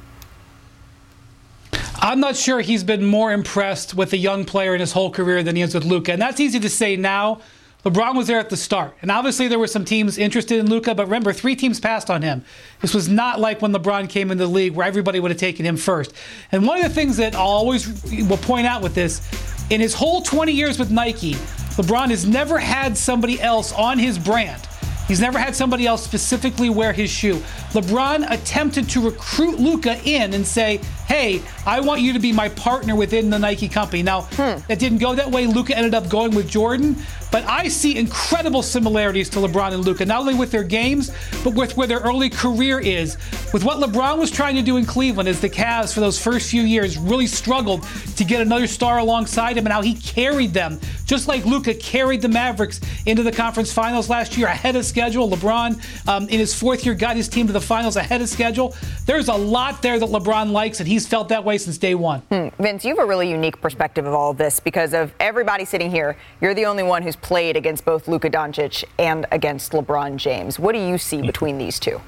[2.01, 5.43] I'm not sure he's been more impressed with a young player in his whole career
[5.43, 6.11] than he is with Luka.
[6.13, 7.41] And that's easy to say now.
[7.85, 8.95] LeBron was there at the start.
[9.01, 12.21] And obviously there were some teams interested in Luka, but remember, three teams passed on
[12.21, 12.45] him.
[12.81, 15.65] This was not like when LeBron came into the league where everybody would have taken
[15.65, 16.13] him first.
[16.53, 19.21] And one of the things that I'll always will point out with this,
[19.69, 21.33] in his whole 20 years with Nike,
[21.75, 24.61] LeBron has never had somebody else on his brand.
[25.07, 27.35] He's never had somebody else specifically wear his shoe.
[27.71, 32.49] LeBron attempted to recruit Luka in and say, "Hey, I want you to be my
[32.49, 34.61] partner within the Nike company." Now, hmm.
[34.67, 35.45] that didn't go that way.
[35.45, 36.95] Luka ended up going with Jordan,
[37.33, 41.09] but I see incredible similarities to LeBron and Luka, not only with their games,
[41.43, 43.17] but with where their early career is.
[43.51, 46.51] With what LeBron was trying to do in Cleveland, as the Cavs for those first
[46.51, 50.79] few years really struggled to get another star alongside him, and how he carried them,
[51.07, 55.27] just like Luka carried the Mavericks into the conference finals last year ahead of schedule.
[55.27, 58.75] LeBron, um, in his fourth year, got his team to the finals ahead of schedule.
[59.07, 62.19] There's a lot there that LeBron likes, and he's felt that way since day one.
[62.29, 62.49] Hmm.
[62.59, 65.89] Vince, you have a really unique perspective of all of this because of everybody sitting
[65.89, 66.15] here.
[66.39, 70.59] You're the only one who's played against both Luka Doncic and against LeBron James.
[70.59, 71.99] What do you see between these two?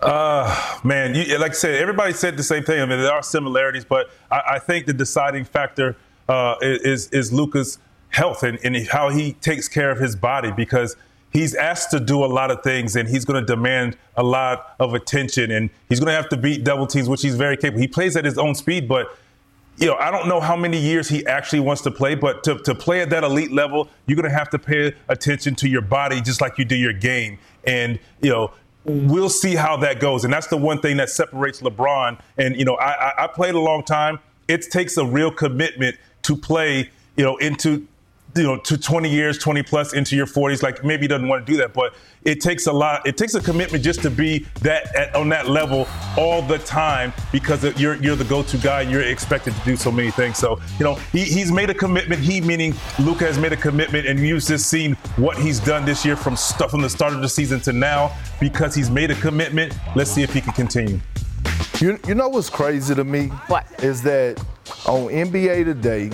[0.00, 2.80] Uh, man, you, like I said, everybody said the same thing.
[2.80, 5.96] I mean, there are similarities, but I, I think the deciding factor
[6.28, 10.96] uh, is is Luka's health and, and how he takes care of his body because
[11.30, 14.74] he's asked to do a lot of things and he's going to demand a lot
[14.80, 17.80] of attention and he's going to have to beat double teams, which he's very capable.
[17.80, 19.16] He plays at his own speed, but
[19.78, 22.58] you know, I don't know how many years he actually wants to play, but to,
[22.60, 25.82] to play at that elite level, you're going to have to pay attention to your
[25.82, 27.38] body just like you do your game.
[27.64, 28.52] And, you know,
[28.84, 30.24] we'll see how that goes.
[30.24, 32.18] And that's the one thing that separates LeBron.
[32.38, 34.18] And, you know, I, I, I played a long time.
[34.48, 37.86] It takes a real commitment to play, you know, into
[38.36, 40.62] you know, to 20 years, 20 plus into your 40s.
[40.62, 41.94] Like maybe he doesn't want to do that, but
[42.24, 43.06] it takes a lot.
[43.06, 47.12] It takes a commitment just to be that at, on that level all the time
[47.32, 48.82] because you're you're the go-to guy.
[48.82, 50.38] and You're expected to do so many things.
[50.38, 52.20] So you know, he, he's made a commitment.
[52.20, 56.04] He meaning Luka has made a commitment, and you've just seen what he's done this
[56.04, 59.14] year from stuff from the start of the season to now because he's made a
[59.16, 59.74] commitment.
[59.94, 61.00] Let's see if he can continue.
[61.80, 63.28] You, you know what's crazy to me?
[63.48, 63.66] What?
[63.84, 64.42] Is that
[64.86, 66.10] on NBA Today,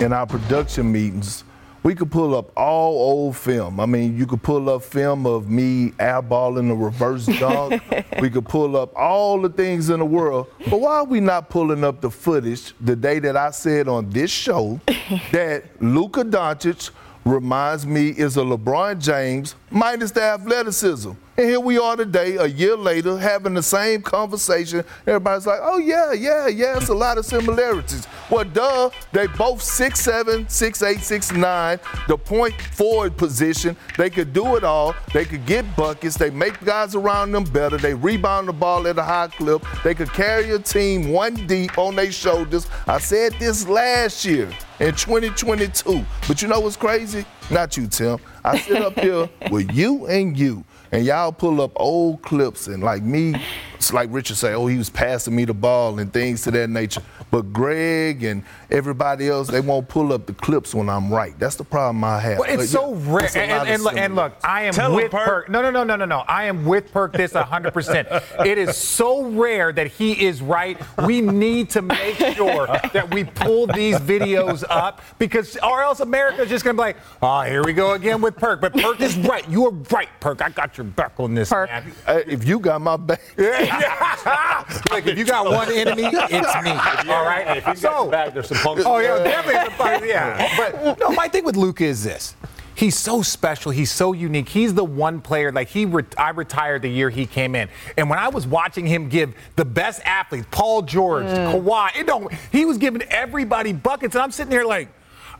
[0.00, 1.44] in our production meetings,
[1.86, 3.78] we could pull up all old film.
[3.78, 7.80] I mean, you could pull up film of me airballing a reverse dunk.
[8.20, 10.48] we could pull up all the things in the world.
[10.68, 14.10] But why are we not pulling up the footage the day that I said on
[14.10, 14.80] this show
[15.30, 16.90] that Luka Doncic
[17.24, 21.12] reminds me is a LeBron James minus the athleticism?
[21.38, 24.82] And here we are today, a year later, having the same conversation.
[25.06, 28.06] Everybody's like, oh, yeah, yeah, yeah, it's a lot of similarities.
[28.30, 33.76] Well, duh, they both 6'7, 6'8, 6'9, the point forward position.
[33.98, 34.94] They could do it all.
[35.12, 36.16] They could get buckets.
[36.16, 37.76] They make guys around them better.
[37.76, 39.62] They rebound the ball at a high clip.
[39.84, 42.66] They could carry a team one deep on their shoulders.
[42.86, 44.48] I said this last year
[44.80, 46.02] in 2022.
[46.26, 47.26] But you know what's crazy?
[47.50, 48.20] Not you, Tim.
[48.42, 50.64] I sit up here with you and you
[50.96, 53.34] and y'all pull up old clips and like me,
[53.76, 56.70] it's like Richard say, oh, he was passing me the ball and things to that
[56.70, 57.02] nature.
[57.30, 61.38] But Greg and everybody else, they won't pull up the clips when I'm right.
[61.38, 62.38] That's the problem I have.
[62.38, 63.24] Well, it's But, so yeah, rare.
[63.24, 65.26] it's And, and, look, and look, I am Tell with Perk.
[65.26, 65.48] Perk.
[65.50, 66.18] No, no, no, no, no, no.
[66.20, 68.46] I am with Perk this 100%.
[68.46, 70.80] it is so rare that he is right.
[71.04, 76.48] We need to make sure that we pull these videos up because, or else America's
[76.48, 78.60] just going to be like, oh, here we go again with Perk.
[78.60, 79.48] But Perk is right.
[79.48, 80.42] You are right, Perk.
[80.42, 81.92] I got your back on this, man.
[82.06, 83.20] Hey, if you got my back,
[84.90, 86.70] Look, if you got one enemy, it's me.
[87.12, 87.56] All right.
[87.56, 88.82] If you so, back, there's some punks.
[88.86, 89.70] Oh yeah, definitely.
[89.70, 90.56] Some punks, yeah.
[90.56, 92.34] But no, my thing with Luka is this.
[92.74, 93.72] He's so special.
[93.72, 94.50] He's so unique.
[94.50, 95.50] He's the one player.
[95.50, 98.86] Like he, re- I retired the year he came in, and when I was watching
[98.86, 101.52] him give the best athletes, Paul George, mm.
[101.52, 102.30] Kawhi, it don't.
[102.52, 104.88] He was giving everybody buckets, and I'm sitting there like,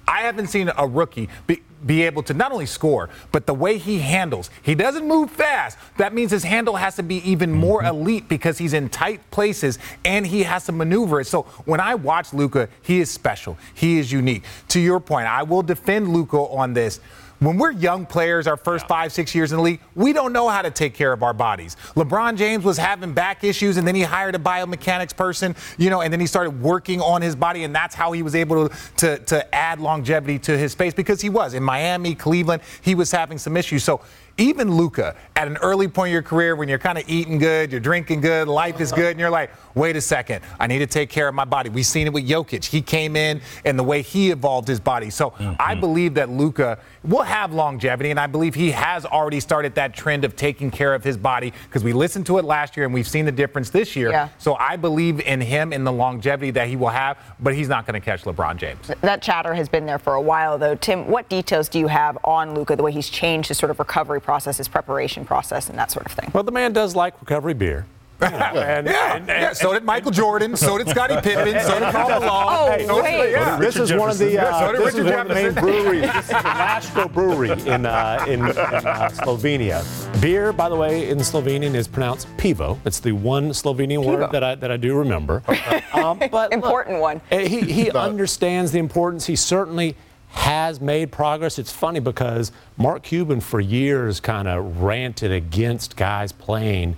[0.06, 3.78] I haven't seen a rookie be, be able to not only score, but the way
[3.78, 4.50] he handles.
[4.62, 5.78] He doesn't move fast.
[5.98, 7.96] That means his handle has to be even more mm-hmm.
[7.96, 11.26] elite because he's in tight places and he has to maneuver it.
[11.26, 13.58] So when I watch Luka, he is special.
[13.74, 14.44] He is unique.
[14.68, 17.00] To your point, I will defend Luka on this.
[17.38, 20.48] When we're young players, our first five, six years in the league, we don't know
[20.48, 21.76] how to take care of our bodies.
[21.94, 26.00] LeBron James was having back issues, and then he hired a biomechanics person, you know,
[26.00, 28.76] and then he started working on his body, and that's how he was able to,
[28.96, 33.10] to, to add longevity to his space because he was in Miami, Cleveland, he was
[33.10, 33.84] having some issues.
[33.84, 34.00] So
[34.38, 37.70] even Luka, at an early point in your career when you're kind of eating good,
[37.70, 40.86] you're drinking good, life is good, and you're like, wait a second, I need to
[40.86, 41.70] take care of my body.
[41.70, 42.64] We've seen it with Jokic.
[42.64, 45.10] He came in and the way he evolved his body.
[45.10, 45.80] So I mm-hmm.
[45.80, 50.24] believe that Luka will have longevity, and I believe he has already started that trend
[50.24, 53.08] of taking care of his body because we listened to it last year and we've
[53.08, 54.10] seen the difference this year.
[54.10, 54.28] Yeah.
[54.38, 57.86] So I believe in him and the longevity that he will have, but he's not
[57.86, 58.90] going to catch LeBron James.
[59.00, 60.74] That chatter has been there for a while, though.
[60.74, 63.78] Tim, what details do you have on Luka, the way he's changed his sort of
[63.78, 66.30] recovery process, his preparation process, and that sort of thing?
[66.34, 67.86] Well, the man does like recovery beer.
[68.18, 69.52] You know, and, Yeah, and- yeah.
[69.52, 70.56] So did Michael Jordan.
[70.56, 71.60] So did Scottie Pippen.
[71.60, 72.30] So did Karl Malone.
[72.30, 73.30] Oh, so did- wait.
[73.32, 73.58] yeah.
[73.58, 75.34] This is one of the Yeah, so uh, did this is Richard one of the
[75.34, 76.02] main breweries.
[76.12, 79.84] This is the Lashko Brewery in uh, in, in uh, Slovenia.
[80.22, 82.78] Beer, by the way, in Slovenian is pronounced pivo.
[82.86, 84.06] It's the one Slovenian Pivo.
[84.18, 85.42] word that I that I do remember.
[85.96, 87.20] Um, but Important one.
[87.32, 89.24] uh, he he understands the importance.
[89.26, 89.94] He certainly
[90.36, 91.58] has made progress.
[91.58, 96.96] It's funny because Mark Cuban for years kind of ranted against guys playing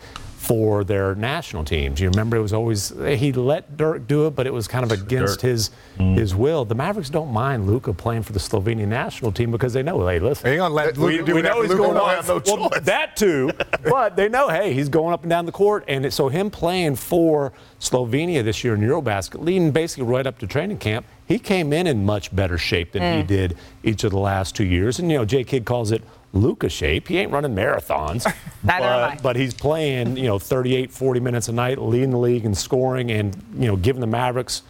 [0.49, 2.01] for their national teams.
[2.01, 4.91] You remember it was always he let Dirk do it, but it was kind of
[4.91, 6.17] against his mm.
[6.17, 6.65] his will.
[6.65, 10.19] The Mavericks don't mind Luka playing for the Slovenian national team because they know, hey,
[10.19, 12.15] listen, They ain't gonna let we, Luka do we know he's Luka going don't on.
[12.15, 12.81] have no well, choice.
[12.83, 13.51] that too,
[13.85, 16.51] but they know, hey, he's going up and down the court, and it, so him
[16.51, 21.39] playing for Slovenia this year in EuroBasket, leading basically right up to training camp, he
[21.39, 23.27] came in in much better shape than he mm.
[23.27, 24.99] did each of the last two years.
[24.99, 27.07] And you know, Jay Kidd calls it Luka shape.
[27.07, 28.25] He ain't running marathons,
[28.63, 29.15] Neither am I.
[29.15, 32.55] but, but he's playing, you know, 38, 40 minutes a night, leading the league in
[32.55, 34.63] scoring, and you know, giving the Mavericks.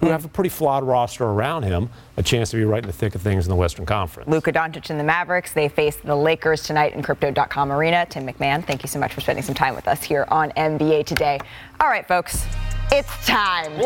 [0.00, 2.92] Who have a pretty flawed roster around him, a chance to be right in the
[2.92, 4.30] thick of things in the Western Conference.
[4.30, 5.52] Luka Doncic and the Mavericks.
[5.52, 8.06] They face the Lakers tonight in Crypto.com Arena.
[8.08, 11.04] Tim McMahon, thank you so much for spending some time with us here on NBA
[11.04, 11.38] Today.
[11.80, 12.46] All right, folks.
[12.92, 13.76] It's time.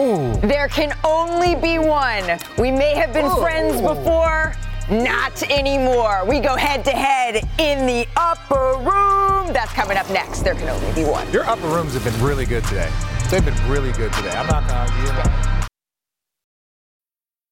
[0.41, 2.25] There can only be one.
[2.57, 4.55] We may have been friends before,
[4.91, 6.25] not anymore.
[6.27, 9.53] We go head to head in the upper room.
[9.53, 10.41] That's coming up next.
[10.41, 11.31] There can only be one.
[11.33, 12.91] Your upper rooms have been really good today.
[13.31, 14.31] They've been really good today.
[14.31, 15.54] I'm not gonna argue.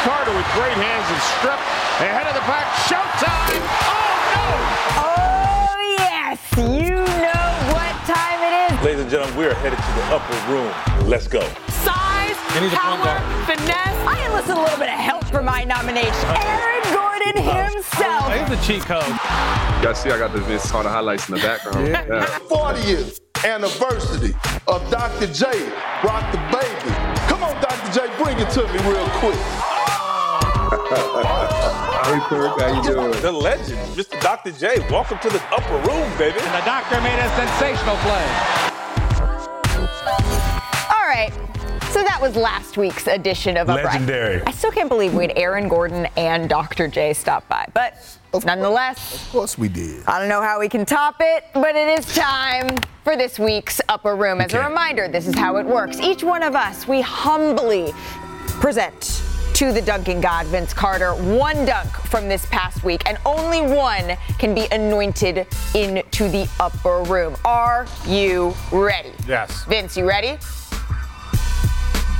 [0.00, 1.60] Carter with great hands and strip
[2.00, 2.64] ahead of the pack.
[2.88, 3.60] Showtime!
[3.84, 4.48] Oh, no!
[4.96, 6.40] Oh yes!
[6.56, 7.46] You know
[7.76, 8.80] what time it is.
[8.80, 10.72] Ladies and gentlemen, we are headed to the upper room.
[11.06, 11.44] Let's go.
[11.84, 12.32] Size,
[12.72, 14.00] power, finesse.
[14.08, 16.24] I enlisted a little bit of help for my nomination.
[16.48, 18.32] Aaron Gordon himself.
[18.32, 19.04] Here's a cheat code.
[19.84, 21.88] Y'all see I got the Vince Carter highlights in the background.
[21.88, 22.24] Yeah.
[22.48, 24.32] 40th anniversary
[24.66, 25.26] of Dr.
[25.26, 25.44] J,
[26.02, 26.88] Rock the Baby.
[27.28, 27.92] Come on, Dr.
[27.92, 29.36] J, bring it to me real quick.
[32.00, 33.22] Hey, Kirk, how you doing?
[33.22, 34.20] The legend, Mr.
[34.20, 34.50] Dr.
[34.50, 34.80] J.
[34.90, 36.36] Welcome to the upper room, baby.
[36.40, 38.26] And the doctor made a sensational play.
[40.90, 41.30] All right.
[41.90, 43.84] So that was last week's edition of Upright.
[43.84, 44.42] Legendary.
[44.44, 46.88] I still can't believe we had Aaron Gordon and Dr.
[46.88, 47.94] J stop by, but
[48.44, 50.04] nonetheless, Of course we did.
[50.08, 53.80] I don't know how we can top it, but it is time for this week's
[53.88, 54.40] Upper Room.
[54.40, 56.00] As a reminder, this is how it works.
[56.00, 57.92] Each one of us, we humbly
[58.58, 59.22] present
[59.60, 64.16] to the dunking god, Vince Carter, one dunk from this past week, and only one
[64.38, 67.36] can be anointed into the upper room.
[67.44, 69.12] Are you ready?
[69.28, 69.66] Yes.
[69.66, 70.38] Vince, you ready?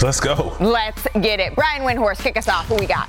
[0.02, 0.54] Let's go.
[0.60, 1.54] Let's get it.
[1.54, 2.66] Brian Windhorst, kick us off.
[2.66, 3.08] Who we got?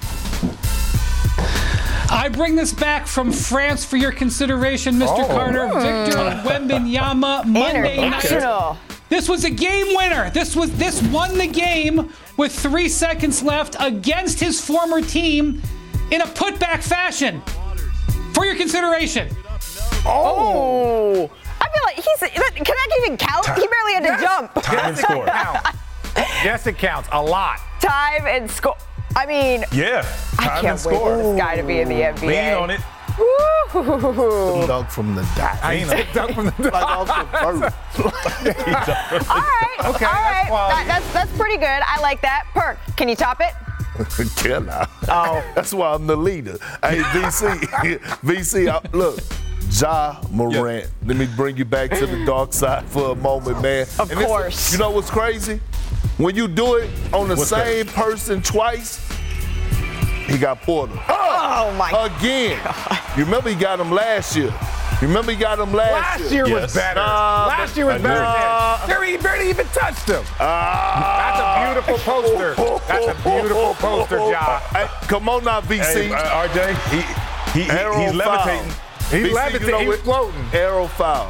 [2.10, 5.26] I bring this back from France for your consideration, Mr.
[5.26, 5.28] Oh.
[5.28, 5.68] Carter.
[5.68, 5.82] Hmm.
[5.82, 6.18] Victor
[6.50, 8.24] Wembanyama Monday night.
[8.24, 8.78] International.
[9.12, 10.30] This was a game winner.
[10.30, 15.62] This was this won the game with three seconds left against his former team
[16.10, 17.40] in a putback fashion.
[18.34, 19.30] For your consideration.
[20.08, 21.30] Oh.
[21.62, 22.20] I feel like he's.
[22.56, 23.46] Can that even count?
[23.46, 24.52] He barely had to jump.
[24.56, 25.70] Yes, it counts.
[26.44, 27.10] yes, it counts.
[27.12, 27.60] A lot.
[27.80, 28.76] Time and score.
[29.16, 30.04] I mean, Yeah.
[30.40, 30.94] I can't and score.
[30.94, 32.22] wait for this guy to be in the NBA.
[32.28, 32.82] Lean on it.
[33.22, 34.68] Woo.
[34.68, 35.60] Dunk from the dot.
[35.64, 37.76] I said dunk from the Like off the first.
[39.30, 39.76] All right.
[39.80, 40.46] Okay, All that's right.
[40.48, 40.76] quality.
[40.76, 41.66] That- that's that's pretty good.
[41.68, 42.46] I like that.
[42.54, 42.78] Perk.
[42.98, 43.54] Can you top it?
[44.38, 44.88] Can I?
[45.10, 45.44] Oh.
[45.56, 46.58] That's why I'm the leader.
[46.82, 49.20] Hey, VC, VC, I, look.
[49.70, 50.88] Ja Morant.
[51.06, 53.86] Let me bring you back to the dark side for a moment, man.
[54.00, 54.72] Of this- course.
[54.72, 55.60] you know what's crazy?
[56.18, 57.66] When you do it on the What's that?
[57.68, 59.02] same person twice,
[60.32, 60.92] he got Poeltl.
[61.10, 61.92] Oh my.
[61.92, 62.12] God.
[62.20, 62.60] Again.
[63.18, 64.54] You remember he got him last year.
[65.02, 66.22] You remember he got him last, year?
[66.22, 66.76] Last year was Yes.
[66.76, 67.00] better.
[67.00, 68.20] Nah, Last year was I better.
[68.22, 68.78] know.
[68.80, 70.24] than- There he barely even touched him.
[70.40, 71.18] Ah.
[71.18, 72.56] That's a beautiful poster.
[72.88, 74.60] That's a beautiful poster, Ja.
[74.60, 76.08] Hey, come on now, VC.
[76.08, 77.02] Hey, uh, RJ, he,
[77.60, 78.18] he, he Arrow he's foul.
[78.18, 78.72] levitating.
[79.10, 79.68] He VC, levitated.
[79.68, 80.42] you know he was floating.
[80.52, 81.28] aerophile.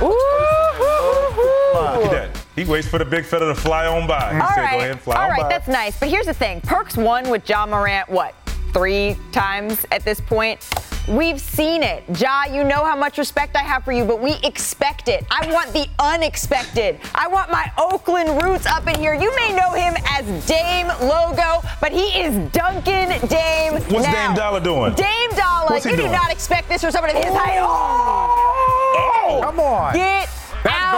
[0.00, 2.00] Ooh, ooh, ooh, ooh.
[2.00, 2.33] Look at that.
[2.56, 4.32] He waits for the big fella to fly on by.
[4.34, 4.70] He All said, right.
[4.72, 5.48] go ahead and fly All on right, by.
[5.48, 5.98] that's nice.
[5.98, 8.34] But here's the thing Perks won with Ja Morant, what,
[8.72, 10.66] three times at this point?
[11.06, 12.02] We've seen it.
[12.18, 15.26] Ja, you know how much respect I have for you, but we expect it.
[15.30, 16.98] I want the unexpected.
[17.14, 19.12] I want my Oakland roots up in here.
[19.12, 23.74] You may know him as Dame Logo, but he is Duncan Dame.
[23.74, 24.28] What's now.
[24.28, 24.94] Dame Dollar doing?
[24.94, 26.12] Dame Dollar, What's he you do doing?
[26.12, 27.58] not expect this from someone of his height.
[27.60, 29.40] Oh!
[29.42, 29.92] Come on.
[29.94, 30.43] Get That's out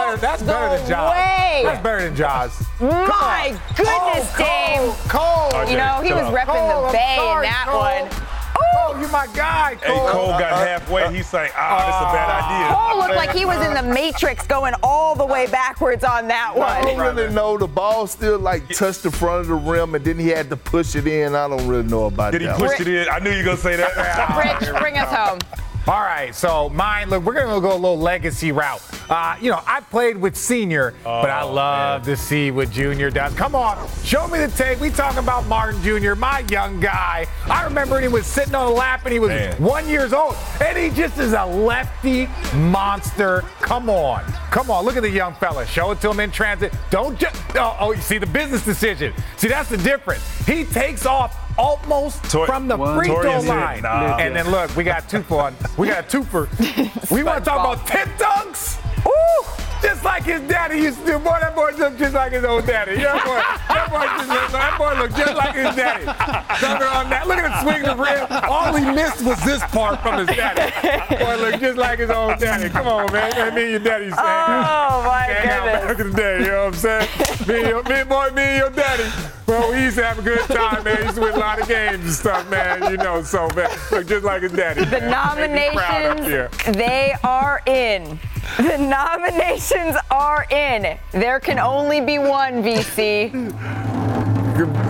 [0.05, 0.17] better.
[0.17, 1.11] That's the better than Jaws.
[1.11, 1.61] way.
[1.65, 2.65] That's better than Jaws.
[2.79, 5.09] My goodness, oh, Dame.
[5.09, 5.51] Cole.
[5.51, 7.79] RJ, You know, he was repping Cole, the I'm Bay in that Cole.
[7.79, 8.23] one.
[8.57, 10.09] Cole, you my guy, Hey, Cole.
[10.09, 11.03] Cole got uh, halfway.
[11.03, 12.75] Uh, He's like, ah, this is a bad uh, idea.
[12.75, 16.55] Cole looked like he was in the Matrix going all the way backwards on that
[16.55, 16.67] one.
[16.69, 17.57] I don't really know.
[17.57, 20.57] The ball still like touched the front of the rim, and then he had to
[20.57, 21.35] push it in.
[21.35, 22.39] I don't really know about that.
[22.39, 22.57] Did he that.
[22.57, 23.07] push it in?
[23.09, 24.59] I knew you were going to say that.
[24.61, 25.39] Rich, bring us home.
[25.87, 27.09] All right, so mine.
[27.09, 28.81] Look, we're gonna go a little legacy route.
[29.09, 33.09] Uh, you know, I played with Senior, but I Oh, love to see what Junior
[33.09, 33.33] does.
[33.35, 34.81] Come on, show me the tape.
[34.81, 37.25] We talking about Martin Jr., my young guy.
[37.45, 39.55] I remember when he was sitting on the lap and he was Man.
[39.63, 43.45] one years old, and he just is a lefty monster.
[43.61, 44.83] Come on, come on.
[44.83, 45.65] Look at the young fella.
[45.65, 46.73] Show it to him in transit.
[46.89, 47.33] Don't just.
[47.55, 49.13] Oh, oh, you see the business decision.
[49.37, 50.21] See, that's the difference.
[50.45, 52.97] He takes off almost Tor- from the One.
[52.97, 53.53] free throw Torian's here.
[53.55, 54.17] line, Nah.
[54.17, 56.47] and then look, we got two for we got two for.
[57.11, 58.77] we want to talk about 10 dunks.
[59.07, 59.45] Ooh,
[59.81, 61.19] just like his daddy used to do.
[61.19, 62.99] Boy, that boy looked just like his old daddy.
[63.01, 66.05] Yeah, boy, that boy, just, that boy looked just like his daddy.
[66.07, 67.27] On that.
[67.27, 68.27] Look at him swing the rim.
[68.49, 70.71] All he missed was this part from his daddy.
[71.15, 72.69] Boy, looked just like his old daddy.
[72.69, 73.31] Come on, man.
[73.31, 74.17] That me and your daddy saying.
[74.17, 75.85] Oh, my Hang out goodness.
[75.85, 77.47] back in the day, you know what I'm saying?
[77.47, 79.09] Me and your, me, boy, me and your daddy.
[79.47, 81.03] Well, we used to have a good time, man.
[81.03, 82.91] Used to win a lot of games and stuff, man.
[82.91, 84.83] You know, so man, look just like his daddy.
[84.85, 88.19] The nominations, they are in.
[88.57, 90.97] The nominations are in.
[91.11, 93.31] There can only be one, VC.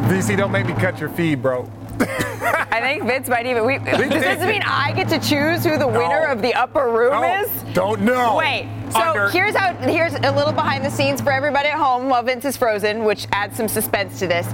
[0.08, 1.70] VC, don't make me cut your feed, bro.
[2.00, 3.66] I think Vince might even.
[3.66, 7.12] We, does this mean I get to choose who the winner of the upper room
[7.22, 7.42] No.
[7.42, 7.50] is?
[7.74, 8.36] Don't know.
[8.38, 8.70] Wait.
[8.92, 9.74] So Under- here's how.
[9.74, 13.28] Here's a little behind the scenes for everybody at home while Vince is frozen, which
[13.32, 14.48] adds some suspense to this.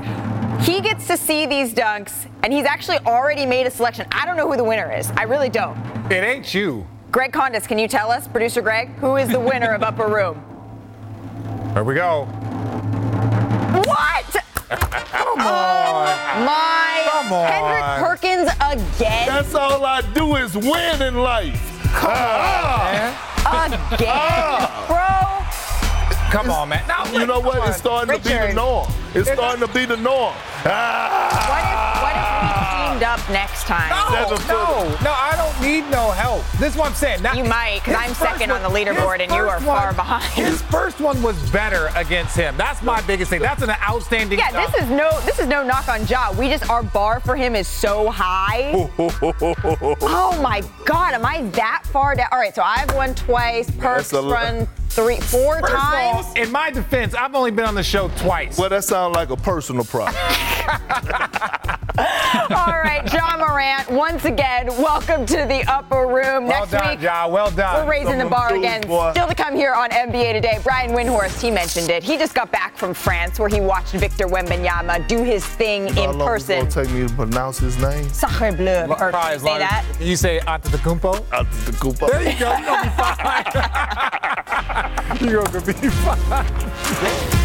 [0.66, 4.08] He gets to see these dunks, and he's actually already made a selection.
[4.12, 5.12] I don't know who the winner is.
[5.18, 5.78] I really don't.
[6.10, 6.88] It ain't you.
[7.14, 10.43] Greg Condis, can you tell us, producer Greg, who is the winner of Upper Room?
[11.74, 12.26] Here we go.
[13.86, 14.26] What?
[14.68, 16.07] Come on.
[16.07, 17.09] Oh my!
[17.11, 17.47] Come on.
[17.51, 19.28] Kendrick Perkins again.
[19.28, 21.61] That's all I do is win in life.
[21.93, 23.30] Ah.
[23.93, 26.32] Again, bro.
[26.32, 26.84] Come on, man.
[26.88, 27.70] No, You know what?
[27.70, 28.91] It's starting to be the norm.
[29.14, 30.34] It's starting to be the norm.
[30.66, 31.72] Ah.
[32.99, 33.89] We up next time?
[33.89, 36.43] No, no, no, I don't need no help.
[36.59, 37.21] This is what I'm saying.
[37.21, 39.65] Now, You might, 'cause his I'm first second on the leaderboard and you are first
[39.65, 40.23] far behind.
[40.33, 42.55] His first one was better against him.
[42.57, 43.41] That's my biggest thing.
[43.41, 44.71] That's an outstanding Yeah, job.
[44.71, 46.31] this is no this is no knock on Ja.
[46.31, 48.89] We just our bar for him is so high.
[50.01, 52.27] Oh my God, am I that far down?
[52.31, 53.69] All right, so I've won twice.
[53.71, 56.35] Perks That's a run three, four First of all, times.
[56.35, 58.57] in my defense, I've only been on the show twice.
[58.57, 60.15] Well, that sounds like a personal problem.
[61.95, 66.45] All right, Ja Morant, once again, welcome to the upper room.
[66.47, 67.27] Well Next done, week, Ja.
[67.27, 67.85] Well done.
[67.85, 68.81] We're raising the bar again.
[68.81, 69.11] boy.
[69.11, 70.59] Still to come here on NBA Today.
[70.63, 72.03] Brian Windhorst, he mentioned it.
[72.03, 76.11] He just got back from France where he watched Victor Wembanyama do his thing How
[76.11, 76.65] in long person.
[76.65, 78.07] It's gonna take me to pronounce his name.
[78.09, 78.85] Sacre bleu.
[78.99, 79.85] Or Try as say long that.
[79.97, 81.31] Can you say Antetokounmpo?
[81.31, 82.07] Out the Koopa.
[82.09, 82.49] There you go.
[82.57, 84.82] You're gonna be fine.
[85.21, 87.43] You're gonna be fine.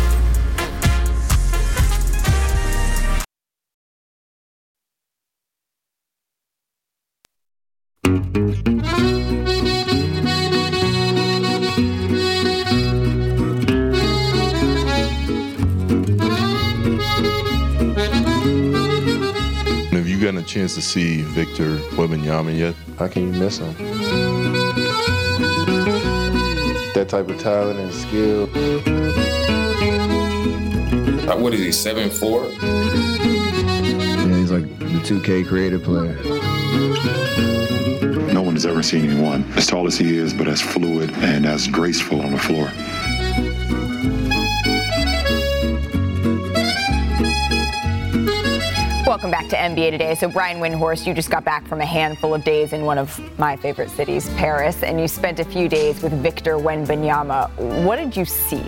[20.21, 22.75] Gotten a chance to see Victor Wembanyama yet?
[22.99, 23.75] How can you miss him?
[26.99, 28.51] That type of talent and skill.
[31.31, 32.47] Uh, what is he, seven four?
[32.47, 36.17] Yeah, he's like the 2K creative player.
[38.33, 41.47] No one has ever seen anyone as tall as he is, but as fluid and
[41.47, 42.69] as graceful on the floor.
[49.09, 50.15] Welcome back to NBA Today.
[50.15, 53.19] So, Brian Windhorst, you just got back from a handful of days in one of
[53.39, 57.49] my favorite cities, Paris, and you spent a few days with Victor Wembanyama.
[57.85, 58.63] What did you see?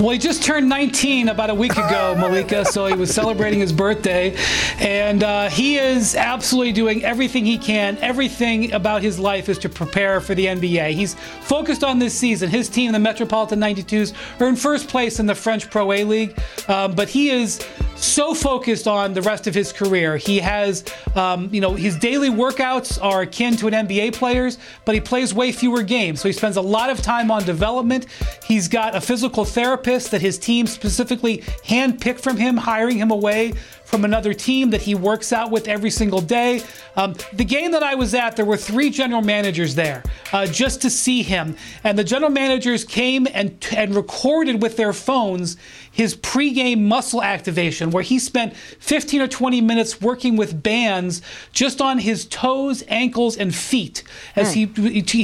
[0.00, 3.72] Well, he just turned 19 about a week ago, Malika, so he was celebrating his
[3.72, 4.36] birthday.
[4.78, 7.98] And uh, he is absolutely doing everything he can.
[7.98, 10.92] Everything about his life is to prepare for the NBA.
[10.92, 12.48] He's focused on this season.
[12.48, 16.38] His team, the Metropolitan 92s, are in first place in the French Pro A League,
[16.68, 17.58] um, but he is
[18.04, 20.16] so focused on the rest of his career.
[20.16, 20.84] He has,
[21.14, 25.34] um, you know, his daily workouts are akin to an NBA player's, but he plays
[25.34, 26.20] way fewer games.
[26.20, 28.06] So he spends a lot of time on development.
[28.44, 33.54] He's got a physical therapist that his team specifically handpicked from him, hiring him away
[33.88, 36.62] from another team that he works out with every single day.
[36.94, 40.82] Um, the game that I was at, there were three general managers there uh, just
[40.82, 41.56] to see him.
[41.84, 45.56] And the general managers came and, and recorded with their phones
[45.98, 51.20] his pregame muscle activation, where he spent 15 or 20 minutes working with bands
[51.52, 54.04] just on his toes, ankles, and feet
[54.36, 54.70] as he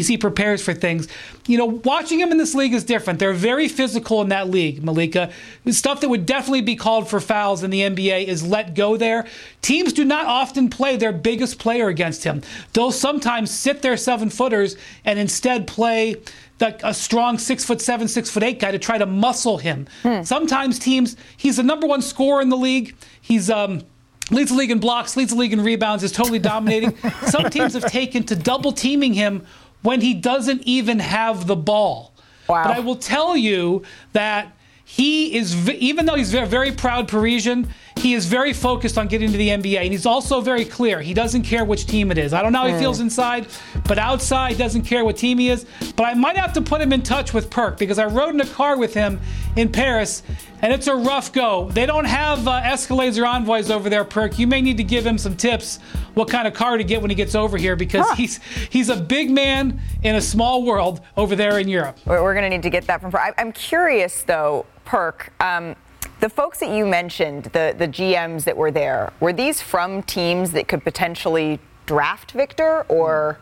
[0.00, 1.06] as he prepares for things.
[1.46, 3.20] You know, watching him in this league is different.
[3.20, 5.30] They're very physical in that league, Malika.
[5.68, 9.26] Stuff that would definitely be called for fouls in the NBA is let go there.
[9.60, 12.40] Teams do not often play their biggest player against him.
[12.72, 16.16] They'll sometimes sit their seven footers and instead play
[16.60, 19.88] like a strong six foot seven, six foot eight guy to try to muscle him.
[20.22, 22.94] Sometimes teams, he's the number one scorer in the league.
[23.20, 23.82] He's um
[24.30, 26.96] leads the league in blocks, leads the league in rebounds, is totally dominating.
[27.26, 29.44] Some teams have taken to double teaming him
[29.82, 32.14] when he doesn't even have the ball.
[32.46, 33.82] But I will tell you
[34.12, 34.52] that
[34.84, 39.30] he is, even though he's a very proud Parisian, he is very focused on getting
[39.32, 39.78] to the NBA.
[39.78, 41.00] And he's also very clear.
[41.00, 42.34] He doesn't care which team it is.
[42.34, 42.80] I don't know how he Mm.
[42.80, 43.46] feels inside,
[43.86, 45.64] but outside, doesn't care what team he is.
[45.96, 48.40] But I might have to put him in touch with Perk because I rode in
[48.40, 49.20] a car with him
[49.56, 50.22] in Paris,
[50.60, 51.70] and it's a rough go.
[51.70, 54.38] They don't have uh, Escalades or Envoys over there, Perk.
[54.38, 55.78] You may need to give him some tips
[56.14, 58.38] what kind of car to get when he gets over here because he's
[58.70, 61.98] he's a big man in a small world over there in Europe.
[62.04, 63.14] We're, going to need to get that from.
[63.14, 65.32] I, I'm curious, though, Perk.
[65.40, 65.74] Um,
[66.20, 70.52] The folks that you mentioned, the, the GMs that were there, were these from teams
[70.52, 73.38] that could potentially draft Victor or?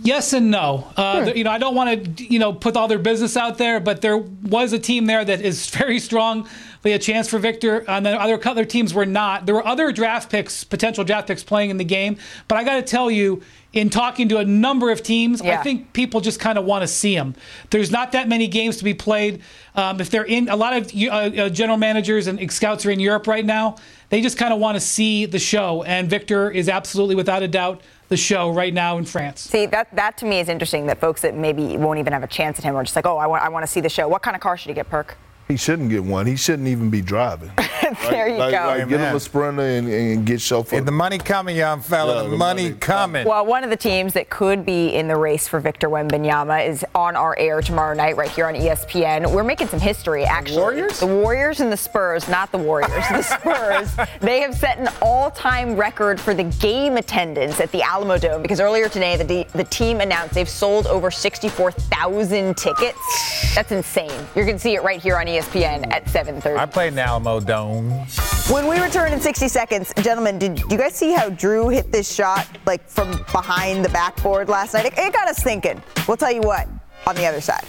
[0.00, 0.90] Yes and no.
[0.96, 3.78] Uh, You know, I don't want to, you know, put all their business out there,
[3.78, 6.48] but there was a team there that is very strong.
[6.84, 9.46] A chance for Victor, and then other other teams were not.
[9.46, 12.16] There were other draft picks, potential draft picks, playing in the game.
[12.48, 13.40] But I got to tell you,
[13.72, 15.60] in talking to a number of teams, Yeah.
[15.60, 17.34] I think people just kind of want to see him.
[17.70, 19.42] There's not that many games to be played.
[19.76, 23.00] Um, if they're in, a lot of uh, uh, general managers and scouts are in
[23.00, 23.76] Europe right now.
[24.08, 27.48] They just kind of want to see the show, and Victor is absolutely, without a
[27.48, 29.40] doubt, the show right now in France.
[29.40, 32.26] See, that, that to me is interesting that folks that maybe won't even have a
[32.26, 34.08] chance at him are just like, oh, I want, I want to see the show.
[34.08, 35.16] What kind of car should he get, Perk?
[35.52, 36.26] He shouldn't get one.
[36.26, 37.50] He shouldn't even be driving.
[38.08, 38.68] there you like, go.
[38.68, 40.76] Like, get him a sprinter and, and get chauffeur.
[40.76, 42.22] And the money coming, young fella.
[42.22, 43.26] Yeah, the, money, coming.
[43.26, 46.86] Well, one of the teams that could be in the race for Victor Wembanyama is
[46.94, 49.30] on our air tomorrow night, right here on ESPN.
[49.30, 50.56] We're making some history, actually.
[50.56, 51.00] Warriors?
[51.00, 53.94] The Warriors and the Spurs, not the Warriors, the Spurs.
[54.20, 58.88] They have set an all-time record for the game attendance at the Alamodome because earlier
[58.88, 63.54] today the, the team announced they've sold over 64,000 tickets.
[63.54, 64.26] That's insane.
[64.34, 66.58] You're going to see it right here on E ESPN at 7:30.
[66.58, 68.50] I played in Alamodome.
[68.50, 72.12] When we return in 60 seconds, gentlemen, did you guys see how Jrue hit this
[72.12, 74.86] shot like from behind the backboard last night?
[74.86, 75.82] It, it got us thinking.
[76.06, 76.68] We'll tell you what
[77.06, 77.64] on the other side.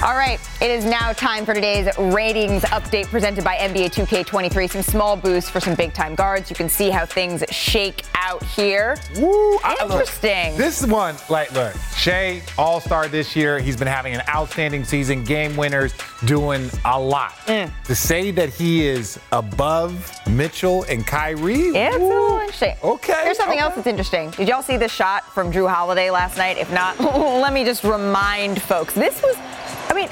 [0.00, 4.70] All right, it is now time for today's ratings update presented by NBA 2K23.
[4.70, 6.48] Some small boosts for some big time guards.
[6.50, 8.96] You can see how things shake out here.
[9.16, 10.56] Woo, I- look, Interesting.
[10.56, 13.58] this one, like, look, Shai, All Star this year.
[13.58, 15.92] He's been having an outstanding season, game winners,
[16.26, 17.32] doing a lot.
[17.46, 17.68] Mm.
[17.86, 22.76] To say that he is above Mitchell and Kyrie, it's a little interesting.
[22.84, 23.64] Okay, Here's something okay.
[23.64, 24.30] else that's interesting.
[24.30, 26.56] Did y'all see the shot from Jrue Holiday last night?
[26.56, 28.94] If not, let me just remind folks.
[28.94, 29.34] This was,
[29.90, 30.08] I mean,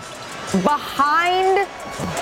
[0.63, 1.69] behind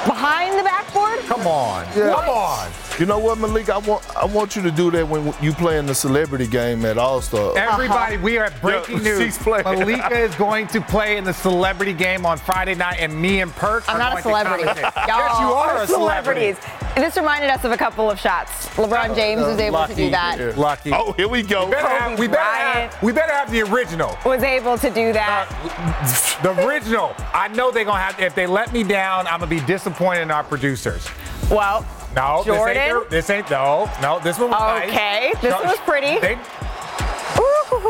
[0.07, 1.19] behind the backboard.
[1.27, 2.15] Come on, Yeah.
[2.15, 2.71] come on.
[2.99, 3.71] You know what, Malik?
[3.71, 6.85] I want I want you to do that when you play in the celebrity game
[6.85, 7.59] at All Star.
[7.59, 9.37] Everybody, we are at breaking Yeah, news.
[9.37, 9.47] she's.
[9.47, 13.51] Malika is going to play in the celebrity game on Friday night, and me and
[13.57, 14.81] Perk I'm are not a going to celebrity.
[14.81, 16.57] Y'all yes, you are a celebrity.
[16.95, 18.69] This reminded us of a couple of shots.
[18.77, 20.57] LeBron oh, James was able to do that.
[20.57, 20.93] Lucky.
[20.93, 21.65] Oh, here we go.
[21.67, 24.17] We better, have, we, better have, we better have the original.
[24.25, 25.49] Was able to do that.
[25.51, 27.13] Uh, the original.
[27.33, 28.21] I know they're gonna have.
[28.21, 31.07] If they let me down, I'm gonna be disappointed in our producers.
[31.51, 31.85] Well,
[32.15, 32.75] No, Jordan?
[32.75, 33.05] this ain't.
[33.05, 33.51] the- This ain't.
[33.51, 34.21] No, no.
[34.21, 34.89] This one was nice.
[34.91, 36.19] Okay, this No, one was pretty.
[36.21, 36.39] They,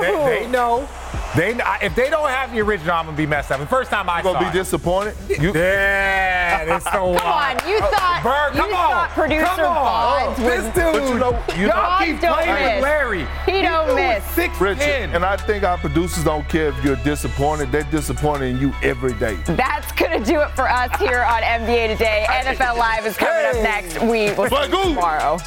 [0.00, 0.88] they, they know.
[1.36, 1.50] They
[1.82, 3.58] if they don't have the original, I'm gonna be messed up.
[3.58, 4.62] The first time I You gonna saw be it.
[4.62, 5.16] disappointed?
[5.28, 7.18] You, Yeah, that's the one.
[7.18, 10.24] Come on, you thought Bird, you come on, thought producer come on.
[10.34, 12.82] Bonds This dude, But you know- you y'all know- keep playing don't with miss.
[12.82, 13.26] Larry.
[13.46, 14.24] He don't doing miss.
[14.26, 15.10] Six Richard, ten.
[15.14, 17.72] and I think our producers don't care if you're disappointed.
[17.72, 19.36] They're disappointed in you every day.
[19.46, 22.26] That's gonna do it for us here on NBA Today.
[22.30, 23.62] NFL Live is coming up Hey.
[23.62, 23.98] next.
[24.00, 24.82] We will see you Magoo.
[24.94, 25.38] tomorrow.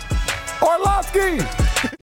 [0.61, 1.87] Orlovsky.